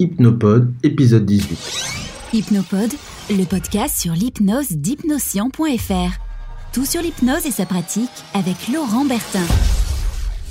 [0.00, 2.32] Hypnopod, épisode 18.
[2.32, 2.88] Hypnopod,
[3.30, 6.72] le podcast sur l'hypnose d'hypnoscient.fr.
[6.72, 9.42] Tout sur l'hypnose et sa pratique avec Laurent Bertin.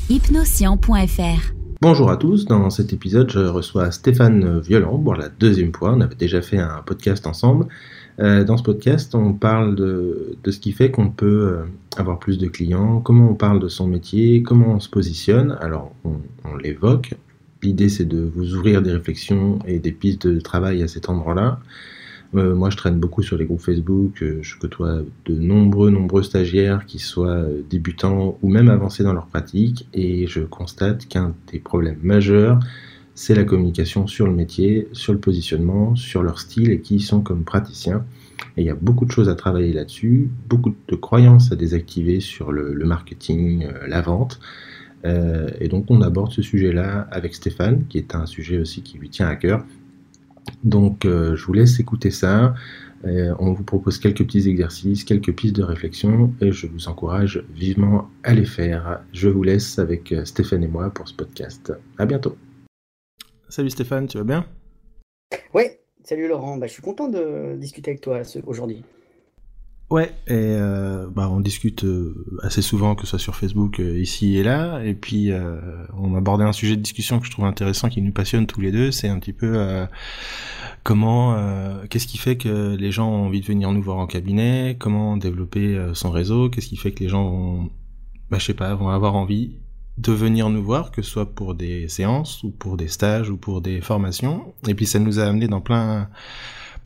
[0.10, 1.54] Hypnoscient.fr.
[1.81, 6.02] Bonjour à tous, dans cet épisode je reçois Stéphane Violent pour la deuxième fois, on
[6.02, 7.68] avait déjà fait un podcast ensemble.
[8.20, 11.64] Euh, dans ce podcast on parle de, ce qui fait qu'on peut euh,
[11.95, 15.93] avoir plus de clients, comment on parle de son métier, comment on se positionne, alors
[16.04, 17.16] on l'évoque,
[17.64, 21.60] L'idée, c'est de vous ouvrir des réflexions et des pistes de travail à cet endroit-là.
[22.36, 24.21] Euh, moi, je traîne beaucoup sur les groupes Facebook.
[24.21, 29.14] Euh, je côtoie de nombreux, nombreux stagiaires qui soient euh, débutants ou même avancés dans
[29.14, 29.88] leur pratique.
[29.93, 32.59] Et je constate qu'un des problèmes majeurs,
[33.16, 37.22] c'est la communication sur le métier, sur le positionnement, sur leur style et qui sont
[37.22, 38.06] comme praticiens.
[38.58, 42.20] Et il y a beaucoup de choses à travailler là-dessus, beaucoup de croyances à désactiver
[42.20, 44.39] sur le marketing, la vente.
[45.06, 48.97] Euh, et donc on aborde ce sujet-là avec Stéphane, qui est un sujet aussi qui
[48.97, 49.64] lui tient à cœur.
[50.64, 52.56] Donc euh, je vous laisse écouter ça.
[53.06, 57.44] Euh, on vous propose quelques petits exercices, quelques pistes de réflexion et je vous encourage
[57.53, 59.02] vivement à les faire.
[59.14, 61.73] Je vous laisse avec Stéphane et moi pour ce podcast.
[61.98, 62.36] À bientôt.
[63.50, 64.45] Salut Stéphane, tu vas bien?
[65.53, 65.64] Oui,
[66.03, 66.58] salut Laurent.
[66.58, 68.84] Bah, je suis content de discuter avec toi aujourd'hui.
[69.90, 73.98] Ouais, et euh, bah, on discute euh, assez souvent, que ce soit sur Facebook, euh,
[73.98, 75.62] ici et là, et puis euh,
[75.98, 78.60] on a abordé un sujet de discussion que je trouve intéressant, qui nous passionne tous
[78.60, 79.88] les deux, c'est un petit peu
[80.84, 81.38] comment,
[81.90, 85.16] qu'est-ce qui fait que les gens ont envie de venir nous voir en cabinet, comment
[85.16, 87.70] développer son réseau, qu'est-ce qui fait que les gens vont,
[88.30, 89.56] bah, je sais pas, vont avoir envie
[89.98, 93.38] de venir nous voir, que ce soit pour des séances, ou pour des stages, ou
[93.38, 96.10] pour des formations, et puis ça nous a amené dans plein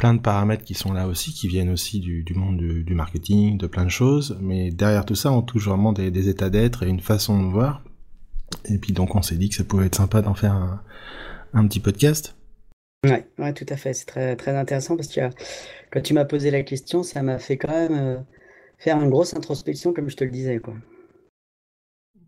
[0.02, 3.68] plein de paramètres qui sont là aussi, qui viennent aussi du, monde du, marketing, de
[3.68, 4.36] plein de choses.
[4.42, 7.84] Mais derrière tout ça, on touche vraiment des, états d'être et une façon de voir.
[8.66, 10.82] Et puis donc on s'est dit que ça pouvait être sympa d'en faire
[11.54, 12.36] un, petit podcast.
[13.06, 13.94] Ouais, ouais, tout à fait.
[13.94, 15.22] C'est très, très intéressant parce que
[15.92, 18.18] quand tu m'as posé la question, ça m'a fait quand même euh,
[18.80, 20.74] faire une grosse introspection, comme je te le disais, quoi.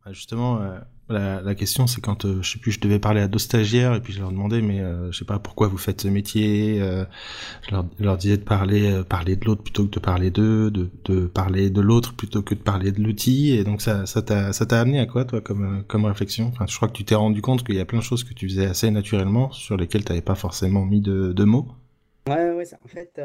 [0.05, 0.77] Bah, justement, euh,
[1.09, 4.01] la, question, c'est quand, euh, je sais plus, je devais parler à deux stagiaires et
[4.01, 6.81] puis je leur demandais, mais euh, je sais pas pourquoi vous faites ce métier.
[6.81, 7.05] Euh,
[7.67, 11.69] je, leur, disais de parler, parler de l'autre plutôt que de parler d'eux, de, parler
[11.69, 13.51] de l'autre plutôt que de parler de l'outil.
[13.51, 16.47] Et donc ça, ça t'a, amené à quoi, toi, comme, comme réflexion?
[16.47, 18.33] Enfin, je crois que tu t'es rendu compte qu'il y a plein de choses que
[18.33, 21.67] tu faisais assez naturellement sur lesquelles tu n'avais pas forcément mis de, de mots.
[22.27, 23.19] Ouais, ouais, ça, en fait.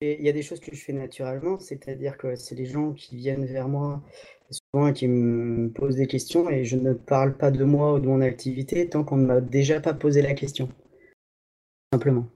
[0.00, 3.16] Il y a des choses que je fais naturellement, c'est-à-dire que c'est les gens qui
[3.16, 4.02] viennent vers moi
[4.50, 8.06] souvent qui me posent des questions et je ne parle pas de moi ou de
[8.06, 10.68] mon activité tant qu'on ne m'a déjà pas posé la question.
[11.92, 12.26] Simplement.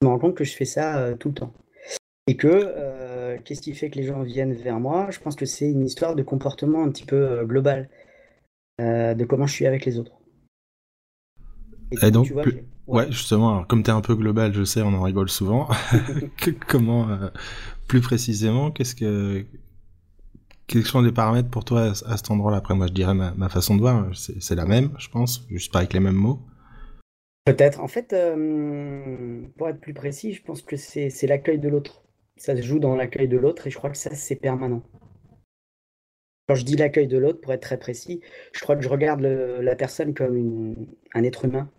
[0.00, 1.52] Je me rends compte que je fais ça euh, tout le temps.
[2.26, 5.08] Et que euh, qu'est-ce qui fait que les gens viennent vers moi?
[5.10, 7.88] Je pense que c'est une histoire de comportement un petit peu euh, global,
[8.78, 10.12] de comment je suis avec les autres.
[12.02, 12.32] Et, donc,
[12.88, 13.06] ouais.
[13.12, 15.68] justement, comme tu es un peu global, je sais, on en rigole souvent.
[16.66, 17.08] comment,
[17.86, 19.46] plus précisément, qu'est-ce que
[20.66, 23.76] quels sont les paramètres pour toi à, cet endroit-là Après, moi, je dirais ma, façon
[23.76, 26.40] de voir, c'est la même, je pense, juste pas avec les mêmes mots.
[27.44, 27.80] Peut-être.
[27.80, 32.02] En fait, euh, pour être plus précis, je pense que c'est l'accueil de l'autre.
[32.36, 34.82] Ça se joue dans l'accueil de l'autre et je crois que ça, c'est permanent.
[36.48, 38.20] Quand je dis l'accueil de l'autre, pour être très précis,
[38.52, 40.74] je crois que je regarde la personne comme
[41.14, 41.70] un être humain.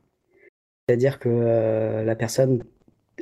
[0.87, 2.63] C'est-à-dire que euh, la personne,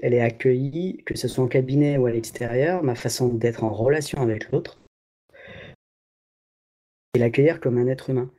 [0.04, 3.70] elle est accueillie, que ce soit en cabinet ou à l'extérieur, ma façon d'être en
[3.70, 4.80] relation avec l'autre,
[7.16, 8.30] et l'accueillir comme un être humain.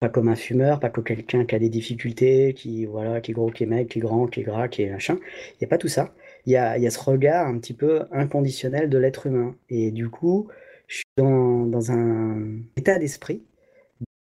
[0.00, 3.34] Pas comme un fumeur, pas comme quelqu'un qui a des difficultés, qui, voilà, qui est
[3.34, 5.18] gros, qui est maigre, qui est grand, qui est gras, qui est machin.
[5.54, 6.14] Il n'y a pas tout ça.
[6.46, 9.56] Il y a, ce regard un petit peu inconditionnel de l'être humain.
[9.68, 10.48] Et du coup,
[10.86, 13.42] je suis dans, dans un état d'esprit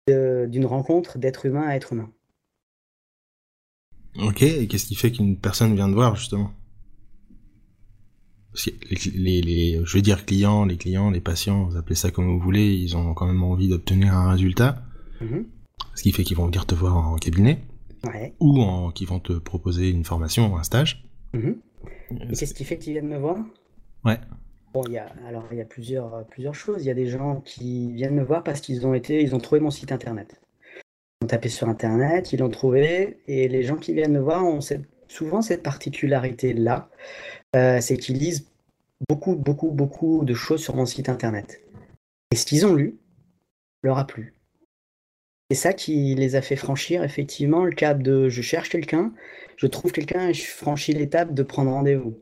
[0.07, 2.11] d'une rencontre d'être humain à être humain.
[4.19, 6.51] Ok, et qu'est-ce qui fait qu'une personne vient de voir, justement?
[9.15, 12.39] Les, les, je veux dire clients, les clients, les patients, vous appelez ça comme vous
[12.39, 14.83] voulez, ils ont quand même envie d'obtenir un résultat.
[15.21, 15.45] Mhm.
[15.95, 17.59] Ce qui fait qu'ils vont venir te voir en cabinet.
[18.39, 21.05] Ou en, qu'ils vont te proposer une formation ou un stage.
[21.33, 21.57] Mhm.
[22.29, 23.37] Et qu'est-ce qui fait qu'ils viennent me voir?
[24.03, 24.19] Ouais.
[24.73, 26.83] Bon, il y a, alors il y a plusieurs, plusieurs choses.
[26.83, 29.39] Il y a des gens qui viennent me voir parce qu'ils ont été, ils ont
[29.39, 30.41] trouvé mon site internet.
[31.21, 34.43] Ils ont tapé sur internet, ils l'ont trouvé, et les gens qui viennent me voir
[34.43, 34.59] ont
[35.07, 36.89] souvent cette particularité-là.
[37.55, 38.47] Euh, c'est qu'ils lisent
[39.09, 41.61] beaucoup, beaucoup, beaucoup de choses sur mon site internet.
[42.31, 42.97] Et ce qu'ils ont lu
[43.83, 44.33] leur a plu.
[45.49, 49.11] C'est ça qui les a fait franchir effectivement le cap de je cherche quelqu'un,
[49.57, 52.17] je trouve quelqu'un et je franchis l'étape de prendre rendez-vous.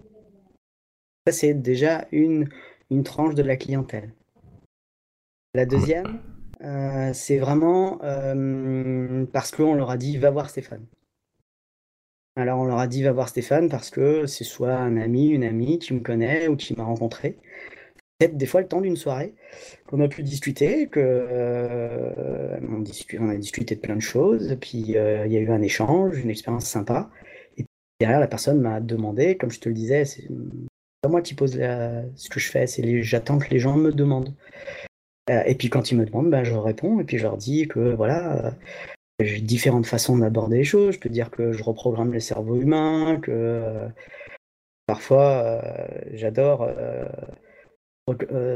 [1.27, 2.49] Ça, c'est déjà une,
[3.03, 4.13] tranche de la clientèle.
[5.53, 6.21] La deuxième,
[6.61, 10.85] euh, c'est vraiment euh, parce qu'on leur a dit va voir Stéphane.
[12.39, 15.43] Alors on leur a dit va voir Stéphane parce que c'est soit un ami, une
[15.43, 17.35] amie qui me connaît ou qui m'a rencontré.
[18.17, 19.33] Peut-être des fois le temps d'une soirée
[19.87, 25.25] qu'on a pu discuter, que euh, on, a discuté de plein de choses, puis euh,
[25.25, 27.09] il y a eu un échange, une expérience sympa.
[27.57, 27.65] Et
[27.99, 30.27] derrière la personne m'a demandé, comme je te le disais, c'est
[31.01, 34.33] pas moi qui pose ce que je fais, c'est j'attends que les gens me demandent.
[35.29, 37.67] Euh, et puis quand ils me demandent, ben, je réponds et puis je leur dis
[37.67, 38.55] que voilà,
[39.19, 40.95] j'ai différentes façons d'aborder les choses.
[40.95, 43.87] Je peux dire que je reprogramme le cerveau humain, que euh,
[44.85, 47.05] parfois euh, j'adore euh,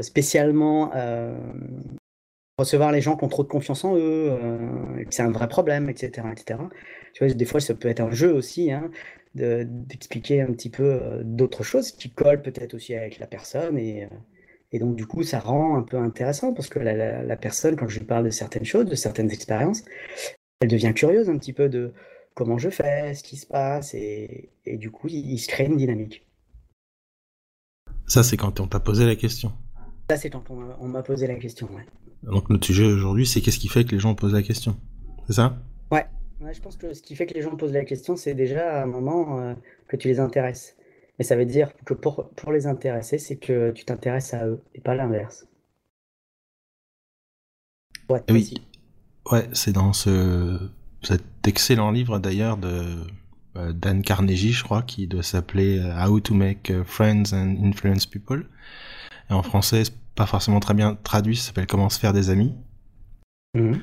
[0.02, 0.90] spécialement
[2.58, 4.36] recevoir les gens qui ont trop de confiance en eux,
[4.98, 6.60] que c'est un vrai problème, etc., etc.
[7.12, 8.90] Tu vois, des fois, ça peut être un jeu aussi, hein,
[9.34, 14.08] d'expliquer un petit peu d'autres choses qui collent peut-être aussi avec la personne et
[14.72, 17.86] et donc, du coup, ça rend un peu intéressant parce que la, la, personne, quand
[17.86, 19.84] je lui parle de certaines choses, de certaines expériences,
[20.64, 21.92] elle devient curieuse un petit peu de
[22.34, 26.26] comment je fais, ce qui se passe, et, du coup, il, se crée une dynamique.
[28.06, 29.52] Ça, c'est quand on t'a posé la question.
[30.10, 31.84] Ça, c'est quand on, m'a posé la question, ouais.
[32.22, 34.76] Donc, notre sujet aujourd'hui, c'est qu'est-ce qui fait que les gens posent la question?
[35.26, 35.58] C'est ça?
[35.90, 36.06] Ouais.
[36.52, 38.86] je pense que ce qui fait que les gens posent la question, c'est déjà un
[38.86, 39.54] moment euh,
[39.88, 40.76] que tu les intéresses.
[41.18, 44.60] Et ça veut dire que pour, pour les intéresser, c'est que tu t'intéresses à eux
[44.74, 45.46] et pas l'inverse.
[48.30, 48.54] oui.
[49.30, 50.58] Ouais, c'est dans ce
[51.02, 53.04] cet excellent livre d'ailleurs de
[53.56, 57.56] euh, Dan Carnegie, je crois, qui doit s'appeler euh, How to Make euh, Friends and
[57.62, 58.46] Influence People.
[59.30, 62.30] Et en français, c'est pas forcément très bien traduit, ça s'appelle Comment se faire des
[62.30, 62.54] amis.
[63.54, 63.80] Mhm.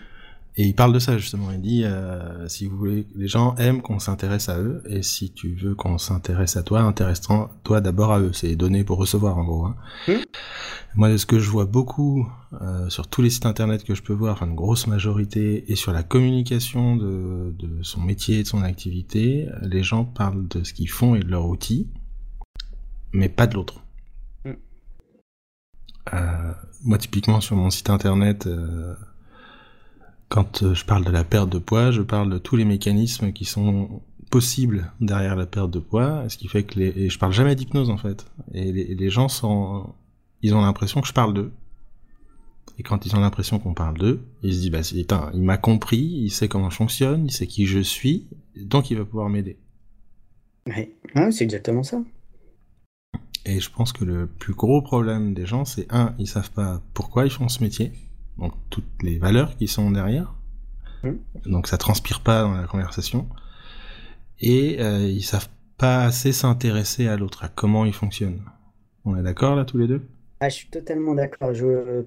[0.57, 1.51] Et il parle de ça justement.
[1.51, 5.31] Il dit euh, si vous voulez, les gens aiment qu'on s'intéresse à eux, et si
[5.31, 8.33] tu veux qu'on s'intéresse à toi, intéresse-toi d'abord à eux.
[8.33, 9.65] C'est donner pour recevoir en gros.
[9.65, 9.75] Hein.
[10.07, 10.13] Mmh.
[10.95, 12.27] Moi, ce que je vois beaucoup
[12.62, 15.75] euh, sur tous les sites internet que je peux voir, enfin une grosse majorité, et
[15.75, 20.65] sur la communication de, de son métier et de son activité, les gens parlent de
[20.65, 21.88] ce qu'ils font et de leur outil,
[23.13, 23.86] mais pas de l'autre.
[24.44, 24.51] Mmh.
[26.13, 26.53] Euh,
[26.83, 28.48] moi, typiquement sur mon site internet.
[28.48, 28.95] Euh,
[30.31, 33.33] quand euh, je parle de la perte de poids, je parle de tous les mécanismes
[33.33, 36.88] qui sont possibles derrière la perte de poids, ce qui fait que les...
[36.95, 38.25] et je parle jamais d'hypnose en fait.
[38.54, 39.94] Et les, gens sont,
[40.42, 41.51] ils ont l'impression que je parle d'eux.
[42.78, 46.00] Et quand ils ont l'impression qu'on parle d'eux, ils se disent bah il m'a compris,
[46.00, 49.60] il sait comment je fonctionne, il sait qui je suis, donc il va pouvoir m'aider.
[50.66, 50.95] Ouais,
[51.31, 52.01] c'est exactement ça.
[53.45, 56.81] Et je pense que le plus gros problème des gens, c'est un, ils savent pas
[56.94, 57.92] pourquoi ils font ce métier
[58.38, 60.33] donc toutes les valeurs qui sont derrière.
[61.04, 61.12] Mmh.
[61.45, 63.28] Donc ça transpire pas dans la conversation.
[64.39, 68.42] Et euh, ils savent pas assez s'intéresser à l'autre, à comment il fonctionne.
[69.06, 70.01] On est d'accord là tous les deux?
[70.39, 71.51] Ah, je suis totalement d'accord.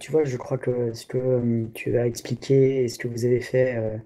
[0.00, 3.24] tu vois, je crois que ce que euh, tu as expliqué et ce que vous
[3.24, 3.96] avez fait euh,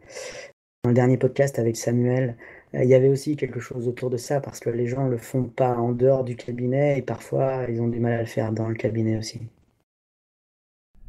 [0.85, 2.37] dans le dernier podcast avec Samuel,
[2.75, 5.45] il y avait aussi quelque chose autour de ça parce que les gens le font
[5.45, 8.69] pas en dehors du cabinet et parfois ils ont du mal à le faire dans
[8.69, 9.41] le cabinet aussi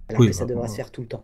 [0.09, 1.23] alors que ça bah, devrait se faire tout le temps.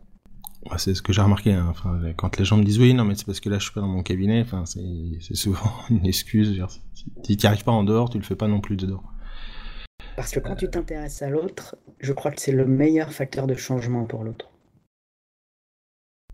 [0.77, 1.53] c'est ce que j'ai remarqué.
[1.53, 1.67] Hein.
[1.69, 3.73] Enfin, quand les gens me disent oui, non, mais c'est parce que là, je suis
[3.73, 4.41] pas dans mon cabinet.
[4.41, 6.61] Enfin, c'est souvent une excuse.
[6.93, 9.03] Si tu n'y arrives pas en dehors, tu le fais pas non plus dedans.
[10.15, 13.55] Parce que quand tu t'intéresses à l'autre, je crois que c'est le meilleur facteur de
[13.55, 14.49] changement pour l'autre.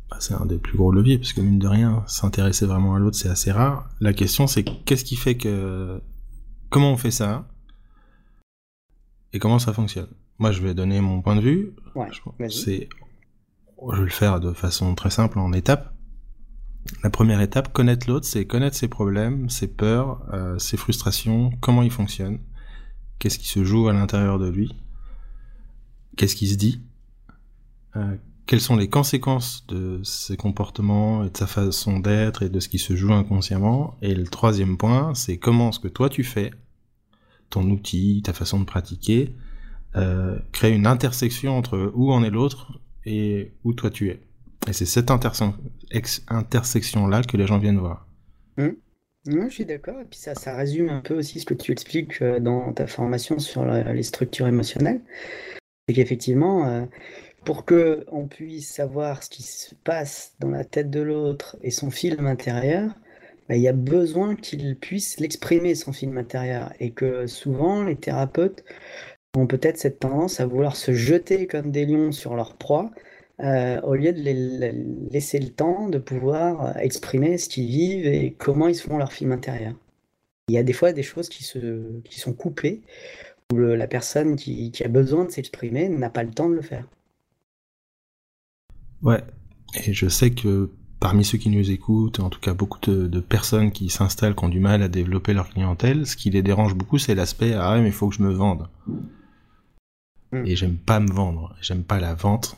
[0.09, 2.99] Bah, c'est un des plus gros leviers, parce que mine de rien, s'intéresser vraiment à
[2.99, 3.89] l'autre, c'est assez rare.
[3.99, 6.01] La question, c'est qu'est-ce qui fait que...
[6.69, 7.47] Comment on fait ça
[9.33, 10.09] Et comment ça fonctionne?
[10.41, 11.75] Moi, je vais donner mon point de vue.
[12.49, 12.89] c'est,
[13.91, 15.93] je vais le faire de façon très simple en étapes.
[17.03, 21.83] La première étape, connaître l'autre, c'est connaître ses problèmes, ses peurs, euh, ses frustrations, comment
[21.83, 22.39] il fonctionne,
[23.19, 24.75] qu'est-ce qui se joue à l'intérieur de lui,
[26.17, 26.81] qu'est-ce qui se dit,
[27.95, 28.17] euh,
[28.47, 32.67] quelles sont les conséquences de ses comportements et de sa façon d'être et de ce
[32.67, 33.95] qui se joue inconsciemment.
[34.01, 36.49] Et le troisième point, c'est comment ce que toi tu fais,
[37.51, 39.35] ton outil, ta façon de pratiquer,
[39.95, 44.19] euh, créer une intersection entre où en est l'autre et où toi tu es.
[44.67, 48.05] Et c'est cette intersection-là que les gens viennent voir.
[48.57, 48.71] Mmh.
[49.25, 49.99] je suis d'accord.
[49.99, 52.87] Et puis ça, ça résume un peu aussi ce que tu expliques euh, dans ta
[52.87, 55.01] formation sur les structures émotionnelles.
[55.87, 56.85] C'est qu'effectivement, euh,
[57.43, 61.71] pour que on puisse savoir ce qui se passe dans la tête de l'autre et
[61.71, 62.91] son film intérieur,
[63.49, 66.71] bah, il y a besoin qu'il puisse l'exprimer, son film intérieur.
[66.79, 68.63] Et que souvent, les thérapeutes
[69.37, 72.91] ont peut-être cette tendance à vouloir se jeter comme des lions sur leur proie,
[73.39, 74.71] euh, au lieu de les,
[75.09, 79.11] laisser le temps de pouvoir euh, exprimer ce qu'ils vivent et comment ils font leur
[79.11, 79.73] film intérieur.
[80.49, 82.81] Il y a des fois des choses qui, se, sont coupées,
[83.53, 86.85] où la personne qui, a besoin de s'exprimer n'a pas le temps de le faire.
[89.01, 89.23] Ouais,
[89.85, 90.69] et je sais que
[90.99, 94.49] parmi ceux qui nous écoutent, en tout cas beaucoup de, personnes qui s'installent, qui ont
[94.49, 97.87] du mal à développer leur clientèle, ce qui les dérange beaucoup, c'est l'aspect ah mais
[97.87, 98.67] il faut que je me vende.
[100.31, 100.45] Hmm.
[100.45, 102.57] Et j'aime pas me vendre, j'aime pas la vente.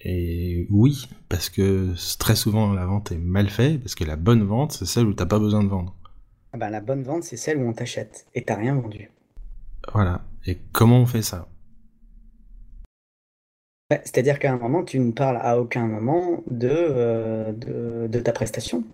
[0.00, 4.42] Et oui, parce que très souvent la vente est mal faite, parce que la bonne
[4.42, 5.94] vente, c'est celle où t'as pas besoin de vendre.
[6.52, 9.10] Ah bah, la bonne vente, c'est celle où on t'achète et t'as rien vendu.
[9.92, 10.22] Voilà.
[10.46, 11.48] Et comment on fait ça?
[13.90, 17.52] C'est-à-dire qu'à un moment, tu ne parles à aucun moment de, euh,
[18.08, 18.84] de, ta prestation.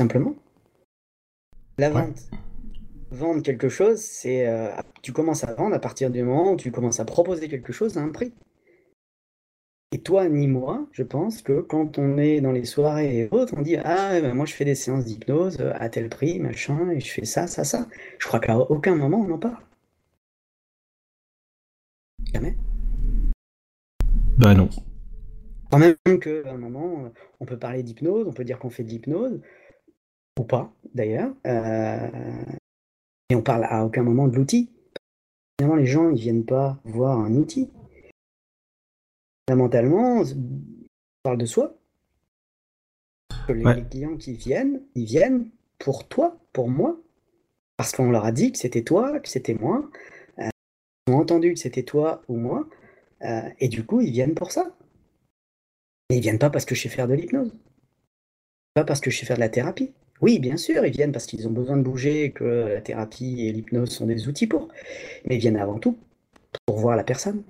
[0.00, 0.34] Simplement.
[1.78, 2.28] La vente.
[3.10, 4.46] Vendre quelque chose, c'est.
[4.46, 4.70] Euh,
[5.02, 7.96] tu commences à vendre à partir du moment où tu commences à proposer quelque chose
[7.96, 8.32] à un prix.
[9.90, 13.54] Et toi ni moi, je pense que quand on est dans les soirées et autres,
[13.56, 16.90] on dit ah ben moi je fais des séances d'hypnose euh, à tel prix, machin,
[16.90, 17.88] et je fais ça, ça, ça.
[18.18, 19.56] Je crois qu'à aucun moment on en parle.
[22.34, 22.56] Jamais.
[24.36, 24.68] Bah non.
[25.70, 27.10] Quand même qu'à un moment,
[27.40, 29.40] on peut parler d'hypnose, on peut dire qu'on fait de l'hypnose,
[30.38, 32.08] ou pas d'ailleurs, euh,
[33.30, 34.70] et on parle à aucun moment de l'outil.
[35.58, 37.70] Finalement, les gens ils viennent pas voir un outil,
[39.48, 40.24] Fondamentalement, on
[41.22, 41.74] parle de soi.
[43.48, 47.00] Les, clients qui viennent, ils viennent pour toi, pour moi,
[47.78, 49.90] parce qu'on leur a dit que c'était toi, que c'était moi,
[50.38, 50.50] euh,
[51.06, 52.68] ils ont entendu que c'était toi ou moi,
[53.22, 54.76] euh, et du coup, ils viennent pour ça.
[56.10, 57.56] Et ils viennent pas parce que je sais faire de l'hypnose,
[58.78, 59.90] pas parce que je sais faire de la thérapie.
[60.20, 63.52] Oui, bien sûr, ils viennent parce qu'ils ont besoin de bouger, que la thérapie et
[63.52, 64.68] l'hypnose sont des outils pour,
[65.24, 65.96] mais ils viennent avant tout
[66.66, 67.42] pour voir la personne.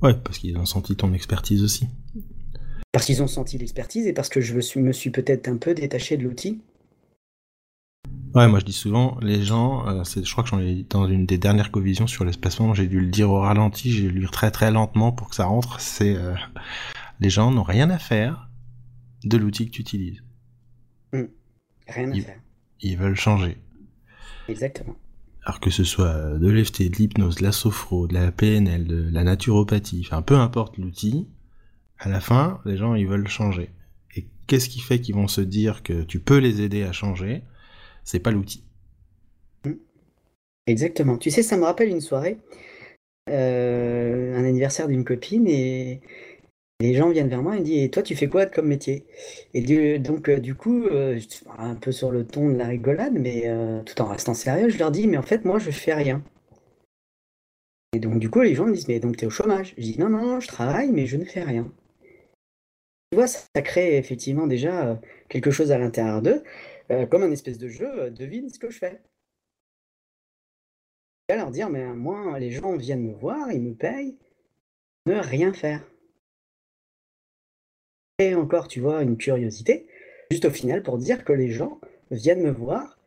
[0.00, 1.88] Ouais, parce qu'ils ont senti ton expertise aussi.
[2.92, 6.16] Parce qu'ils ont senti l'expertise et parce que je me suis, peut-être un peu détaché
[6.16, 6.60] de l'outil.
[8.34, 11.26] Ouais, moi je dis souvent, les gens, euh, je crois que j'en ai dans une
[11.26, 14.30] des dernières covisions sur l'espacement, j'ai dû le dire au ralenti, j'ai dû le lire
[14.30, 16.34] très très lentement pour que ça rentre, c'est euh,
[17.20, 18.48] les gens n'ont rien à faire
[19.24, 20.22] de l'outil que tu utilises.
[21.12, 21.26] Hmm.
[21.88, 22.40] Rien à faire.
[22.80, 23.58] Ils veulent changer.
[24.48, 24.96] Exactement.
[25.44, 29.10] Alors que ce soit de l'EFT, de l'hypnose, de la sophro, de la PNL, de
[29.10, 31.28] la naturopathie, enfin peu importe l'outil,
[31.98, 33.70] à la fin, les gens ils veulent changer.
[34.16, 37.42] Et qu'est-ce qui fait qu'ils vont se dire que tu peux les aider à changer?
[38.04, 38.64] C'est pas l'outil.
[39.64, 39.74] Hmm.
[40.66, 41.18] Exactement.
[41.18, 42.38] Tu sais, ça me rappelle une soirée,
[43.28, 46.00] euh, un anniversaire d'une copine, et
[46.82, 49.06] les gens viennent vers moi et disent Toi, tu fais quoi comme métier?
[49.54, 51.18] Et donc, euh, du coup, euh,
[51.58, 54.78] un peu sur le ton de la rigolade, mais euh, tout en restant sérieux, je
[54.78, 56.22] leur dis Mais en fait, moi, je fais rien.
[57.94, 59.74] Et donc, du coup, les gens me disent Mais donc, tu es au chômage?
[59.78, 61.70] Je dis Non, non, non, je travaille, mais je ne fais rien.
[63.10, 64.98] Tu vois, ça, crée effectivement déjà
[65.28, 66.42] quelque chose à l'intérieur d'eux,
[67.10, 69.00] comme un espèce de jeu devine ce que je fais.
[71.28, 74.16] Et à leur dire Mais moi, les gens viennent me voir, ils me payent,
[75.06, 75.82] ne rien faire
[78.34, 79.86] encore, tu vois, une curiosité,
[80.30, 82.98] juste au final pour dire que les gens viennent me voir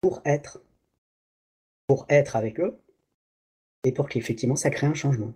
[0.00, 0.62] pour être,
[1.86, 2.78] pour être avec eux,
[3.84, 5.32] et pour qu'effectivement ça crée un changement.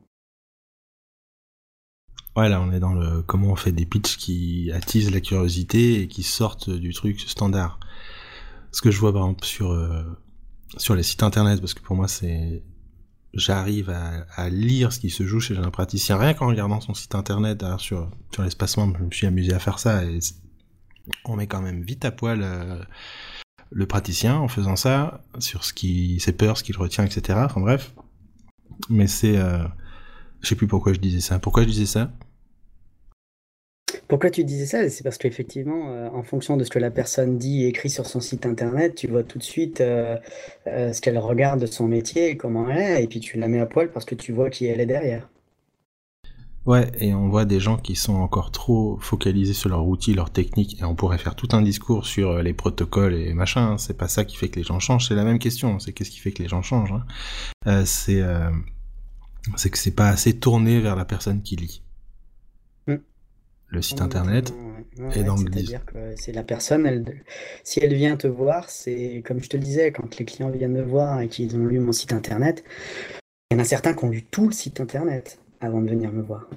[2.36, 6.02] Ouais, là on est dans le comment on fait des pitchs qui attisent la curiosité
[6.02, 7.80] et qui sortent du truc standard.
[8.72, 10.04] Ce que je vois par exemple sur euh,
[10.76, 12.62] sur les sites internet, parce que pour moi c'est
[13.34, 16.16] j'arrive à, lire ce qui se joue chez un praticien.
[16.16, 19.78] Rien qu'en regardant son site internet sur sur l'espacement je me suis amusé à faire
[19.78, 20.18] ça et
[21.24, 22.82] on met quand même vite à poil euh,
[23.70, 27.60] le praticien en faisant ça sur ce qui ses peurs ce qu'il retient etc enfin
[27.60, 27.94] bref.
[28.88, 29.64] Mais c'est euh,
[30.40, 31.38] je sais plus pourquoi je disais ça.
[31.38, 32.12] Pourquoi je disais ça?
[34.08, 34.88] Pourquoi tu disais ça?
[34.88, 38.06] C'est parce qu'effectivement, euh, en fonction de ce que la personne dit et écrit sur
[38.06, 40.16] son site internet, tu vois tout de suite euh,
[40.66, 43.60] euh, ce qu'elle regarde de son métier comment elle est, et puis tu la mets
[43.60, 45.28] à poil parce que tu vois qui elle est derrière.
[46.66, 50.30] Ouais, et on voit des gens qui sont encore trop focalisés sur leur outil, leur
[50.30, 53.72] technique, et on pourrait faire tout un discours sur les protocoles et machin.
[53.72, 53.78] Hein.
[53.78, 55.08] C'est pas ça qui fait que les gens changent.
[55.08, 55.78] C'est la même question.
[55.78, 56.92] C'est qu'est-ce qui fait que les gens changent.
[57.64, 57.84] Hein.
[57.86, 58.20] c'est
[59.70, 61.82] que c'est pas assez tourné vers la personne qui lit
[63.68, 64.52] le site internet
[65.14, 67.22] et dans le C'est-à-dire que c'est la personne, elle,
[67.62, 70.72] si elle vient te voir, c'est comme je te le disais, quand les clients viennent
[70.72, 72.64] me voir et qu'ils ont lu mon site internet,
[73.50, 76.12] il y en a certains qui ont lu tout le site internet avant de venir
[76.12, 76.48] me voir.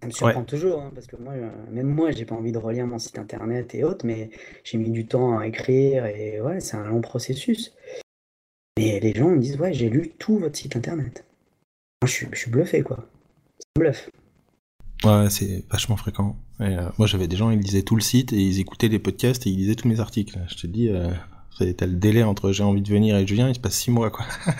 [0.00, 2.58] Ça me surprend toujours, hein, parce que moi, euh, même moi, j'ai pas envie de
[2.58, 4.30] relire mon site internet et autres, mais
[4.62, 7.74] j'ai mis du temps à écrire et ouais, c'est un long processus.
[8.78, 11.24] Mais les gens me disent, ouais, j'ai lu tout votre site internet.
[12.00, 13.08] Moi, je suis, je suis bluffé, quoi.
[13.58, 14.10] C'est un bluff.
[15.04, 16.36] Ouais, c'est vachement fréquent.
[16.60, 19.46] Euh, moi, j'avais des gens, ils lisaient tout le site et ils écoutaient les podcasts
[19.46, 20.38] et ils lisaient tous mes articles.
[20.48, 21.10] Je te dis, euh,
[21.58, 23.90] t'as le délai entre j'ai envie de venir et je viens, il se passe six
[23.90, 24.24] mois, quoi.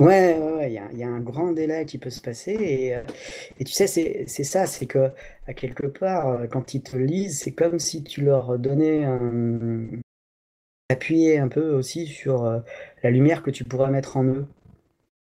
[0.00, 2.52] Ouais, ouais, il y, a un grand délai qui peut se passer.
[2.52, 3.02] Et, euh,
[3.58, 5.10] tu sais, c'est ça, c'est que
[5.48, 9.88] à quelque part, euh, quand ils te lisent, c'est comme si tu leur donnais un.
[10.88, 12.62] appuyer un peu aussi sur
[13.02, 14.46] la lumière que tu pourrais mettre en eux.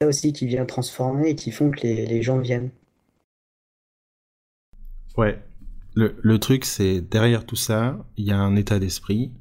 [0.02, 2.72] Ça aussi qui vient transformer et qui font que les gens viennent.
[5.20, 5.42] Ouais.
[5.96, 9.34] Le, le truc, c'est derrière tout ça, il y a un état d'esprit.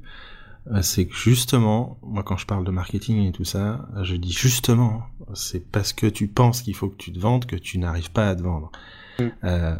[0.73, 4.32] Euh, c'est que justement, moi quand je parle de marketing et tout ça, je dis
[4.32, 5.04] justement,
[5.35, 8.28] c'est parce que tu penses qu'il faut que tu te vendes que tu n'arrives pas
[8.28, 8.73] à te vendre.
[9.18, 9.28] Mm.
[9.44, 9.76] Euh,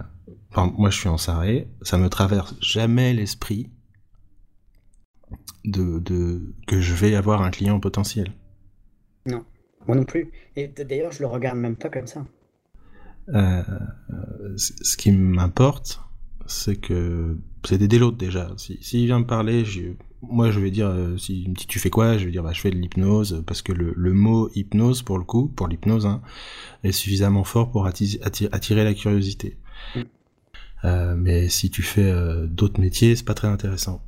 [0.57, 3.71] moi je suis en sarré, ça me traverse jamais l'esprit
[5.65, 8.33] de, de, que je vais avoir un client potentiel.
[9.27, 9.45] Non,
[9.87, 10.31] moi non plus.
[10.57, 12.25] Et d'ailleurs je le regarde même pas comme ça.
[13.35, 13.63] Euh,
[14.57, 16.01] ce qui m'importe,
[16.47, 18.53] c'est que c'est d'aider l'autre déjà.
[18.57, 19.93] S'il si, vient me parler, je,
[20.23, 22.53] moi je vais dire, euh, si me dit tu fais quoi, je vais dire bah,
[22.53, 26.07] je fais de l'hypnose, parce que le, le, mot hypnose pour le coup, pour l'hypnose,
[26.07, 26.23] hein,
[26.85, 29.59] est suffisamment fort pour attirer, attirer la curiosité.
[29.95, 30.01] Mm.
[30.85, 32.13] Euh, mais si tu fais
[32.47, 34.03] d'autres métiers, c'est pas très intéressant.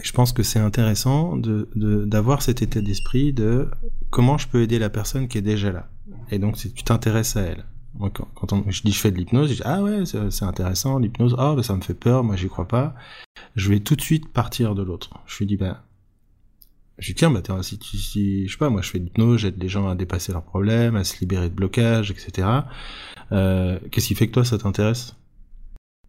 [0.00, 1.68] Je pense que c'est intéressant de
[2.06, 3.68] d'avoir cet état d'esprit de
[4.10, 5.88] comment je peux aider la personne qui est déjà là.
[6.30, 7.64] Et donc si tu t'intéresses à elle.
[7.94, 10.98] Moi, quand, quand je dis je fais de l'hypnose, je dis ah ouais, c'est intéressant,
[10.98, 12.94] l'hypnose, ah bah, ça me fait peur, moi j'y crois pas.
[13.54, 15.10] Je vais tout de suite partir de l'autre.
[15.26, 15.84] Je lui dis bah,
[16.98, 19.40] je lui dis tiens, bah si, si, je sais pas, moi je fais de l'hypnose,
[19.40, 22.48] j'aide les gens à dépasser leurs problèmes, à se libérer de blocages, etc.
[23.32, 25.16] Euh, Qu'est-ce qui fait que toi ça t'intéresse?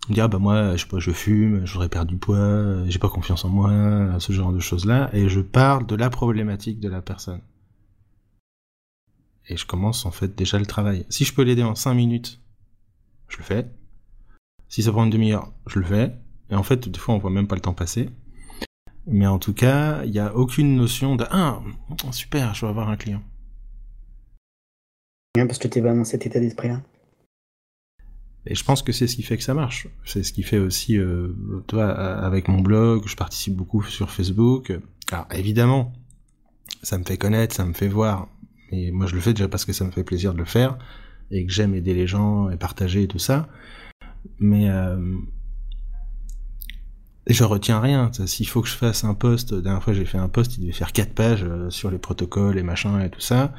[0.09, 2.85] Me dire ah bah moi je sais pas je fume je voudrais perdre du poids
[2.87, 6.09] j'ai pas confiance en moi ce genre de choses là et je parle de la
[6.09, 7.41] problématique de la personne
[9.49, 11.05] et je commence en fait déjà le travail.
[11.09, 12.39] Si je peux l'aider en 5 minutes,
[13.27, 13.67] je le fais.
[14.69, 16.15] Si ça prend une demi-heure, je le fais.
[16.49, 18.09] Et en fait, des fois, on voit même pas le temps passer.
[19.05, 21.61] Mais en tout cas, il n'y a aucune notion de ah
[22.11, 23.21] super, je vais avoir un client.
[25.35, 26.81] Parce que tu es dans cet état d'esprit-là.
[28.45, 29.87] Et je pense que c'est ce qui fait que ça marche.
[30.05, 31.29] C'est ce qui fait aussi, euh,
[31.67, 34.73] toi, avec mon blog, je participe beaucoup sur Facebook.
[35.11, 35.93] Alors évidemment,
[36.81, 38.27] ça me fait connaître, ça me fait voir.
[38.71, 40.77] Et moi, je le fais déjà parce que ça me fait plaisir de le faire
[41.31, 43.47] et que j'aime aider les gens et partager et tout ça.
[44.39, 45.17] Mais euh,
[47.27, 48.11] je retiens rien.
[48.25, 50.61] S'il faut que je fasse un post, la dernière fois j'ai fait un post, il
[50.61, 53.53] devait faire quatre pages euh, sur les protocoles et machin et tout ça.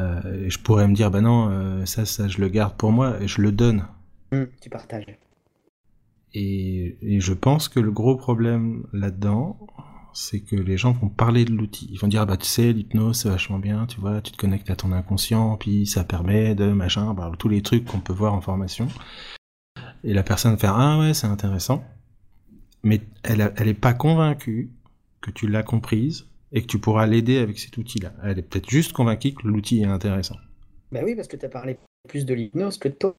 [0.00, 3.20] Euh, et je pourrais me dire, bah non, ça, ça, je le garde pour moi
[3.20, 3.86] et je le donne.
[4.34, 5.18] Mmh, tu partages.
[6.32, 9.58] Et, et, je pense que le gros problème là-dedans,
[10.12, 11.88] c'est que les gens vont parler de l'outil.
[11.90, 14.36] Ils vont dire, ah bah tu sais, l'hypnose c'est vachement bien, tu vois, tu te
[14.36, 18.12] connectes à ton inconscient, puis ça permet de machin, bah, tous les trucs qu'on peut
[18.12, 18.88] voir en formation.
[20.02, 21.84] Et la personne va faire, ah ouais, c'est intéressant.
[22.82, 24.70] Mais elle, elle est pas convaincue
[25.20, 28.12] que tu l'as comprise et que tu pourras l'aider avec cet outil-là.
[28.22, 30.36] Elle est peut-être juste convaincue que l'outil est intéressant.
[30.92, 33.16] Bah oui, parce que tu as parlé plus de l'hypnose que de toi.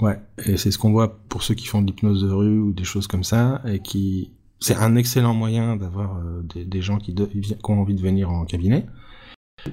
[0.00, 2.72] Ouais, et c'est ce qu'on voit pour ceux qui font de l'hypnose de rue ou
[2.72, 7.14] des choses comme ça, et qui c'est un excellent moyen d'avoir euh, des, gens qui,
[7.64, 8.86] ont envie de venir en cabinet.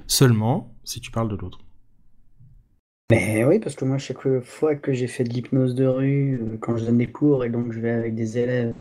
[0.08, 1.60] Seulement, si tu parles de l'autre.
[3.12, 6.58] Mais oui, parce que moi, chaque fois que j'ai fait de l'hypnose de rue, euh,
[6.60, 8.74] quand je donne des cours et donc je vais avec des élèves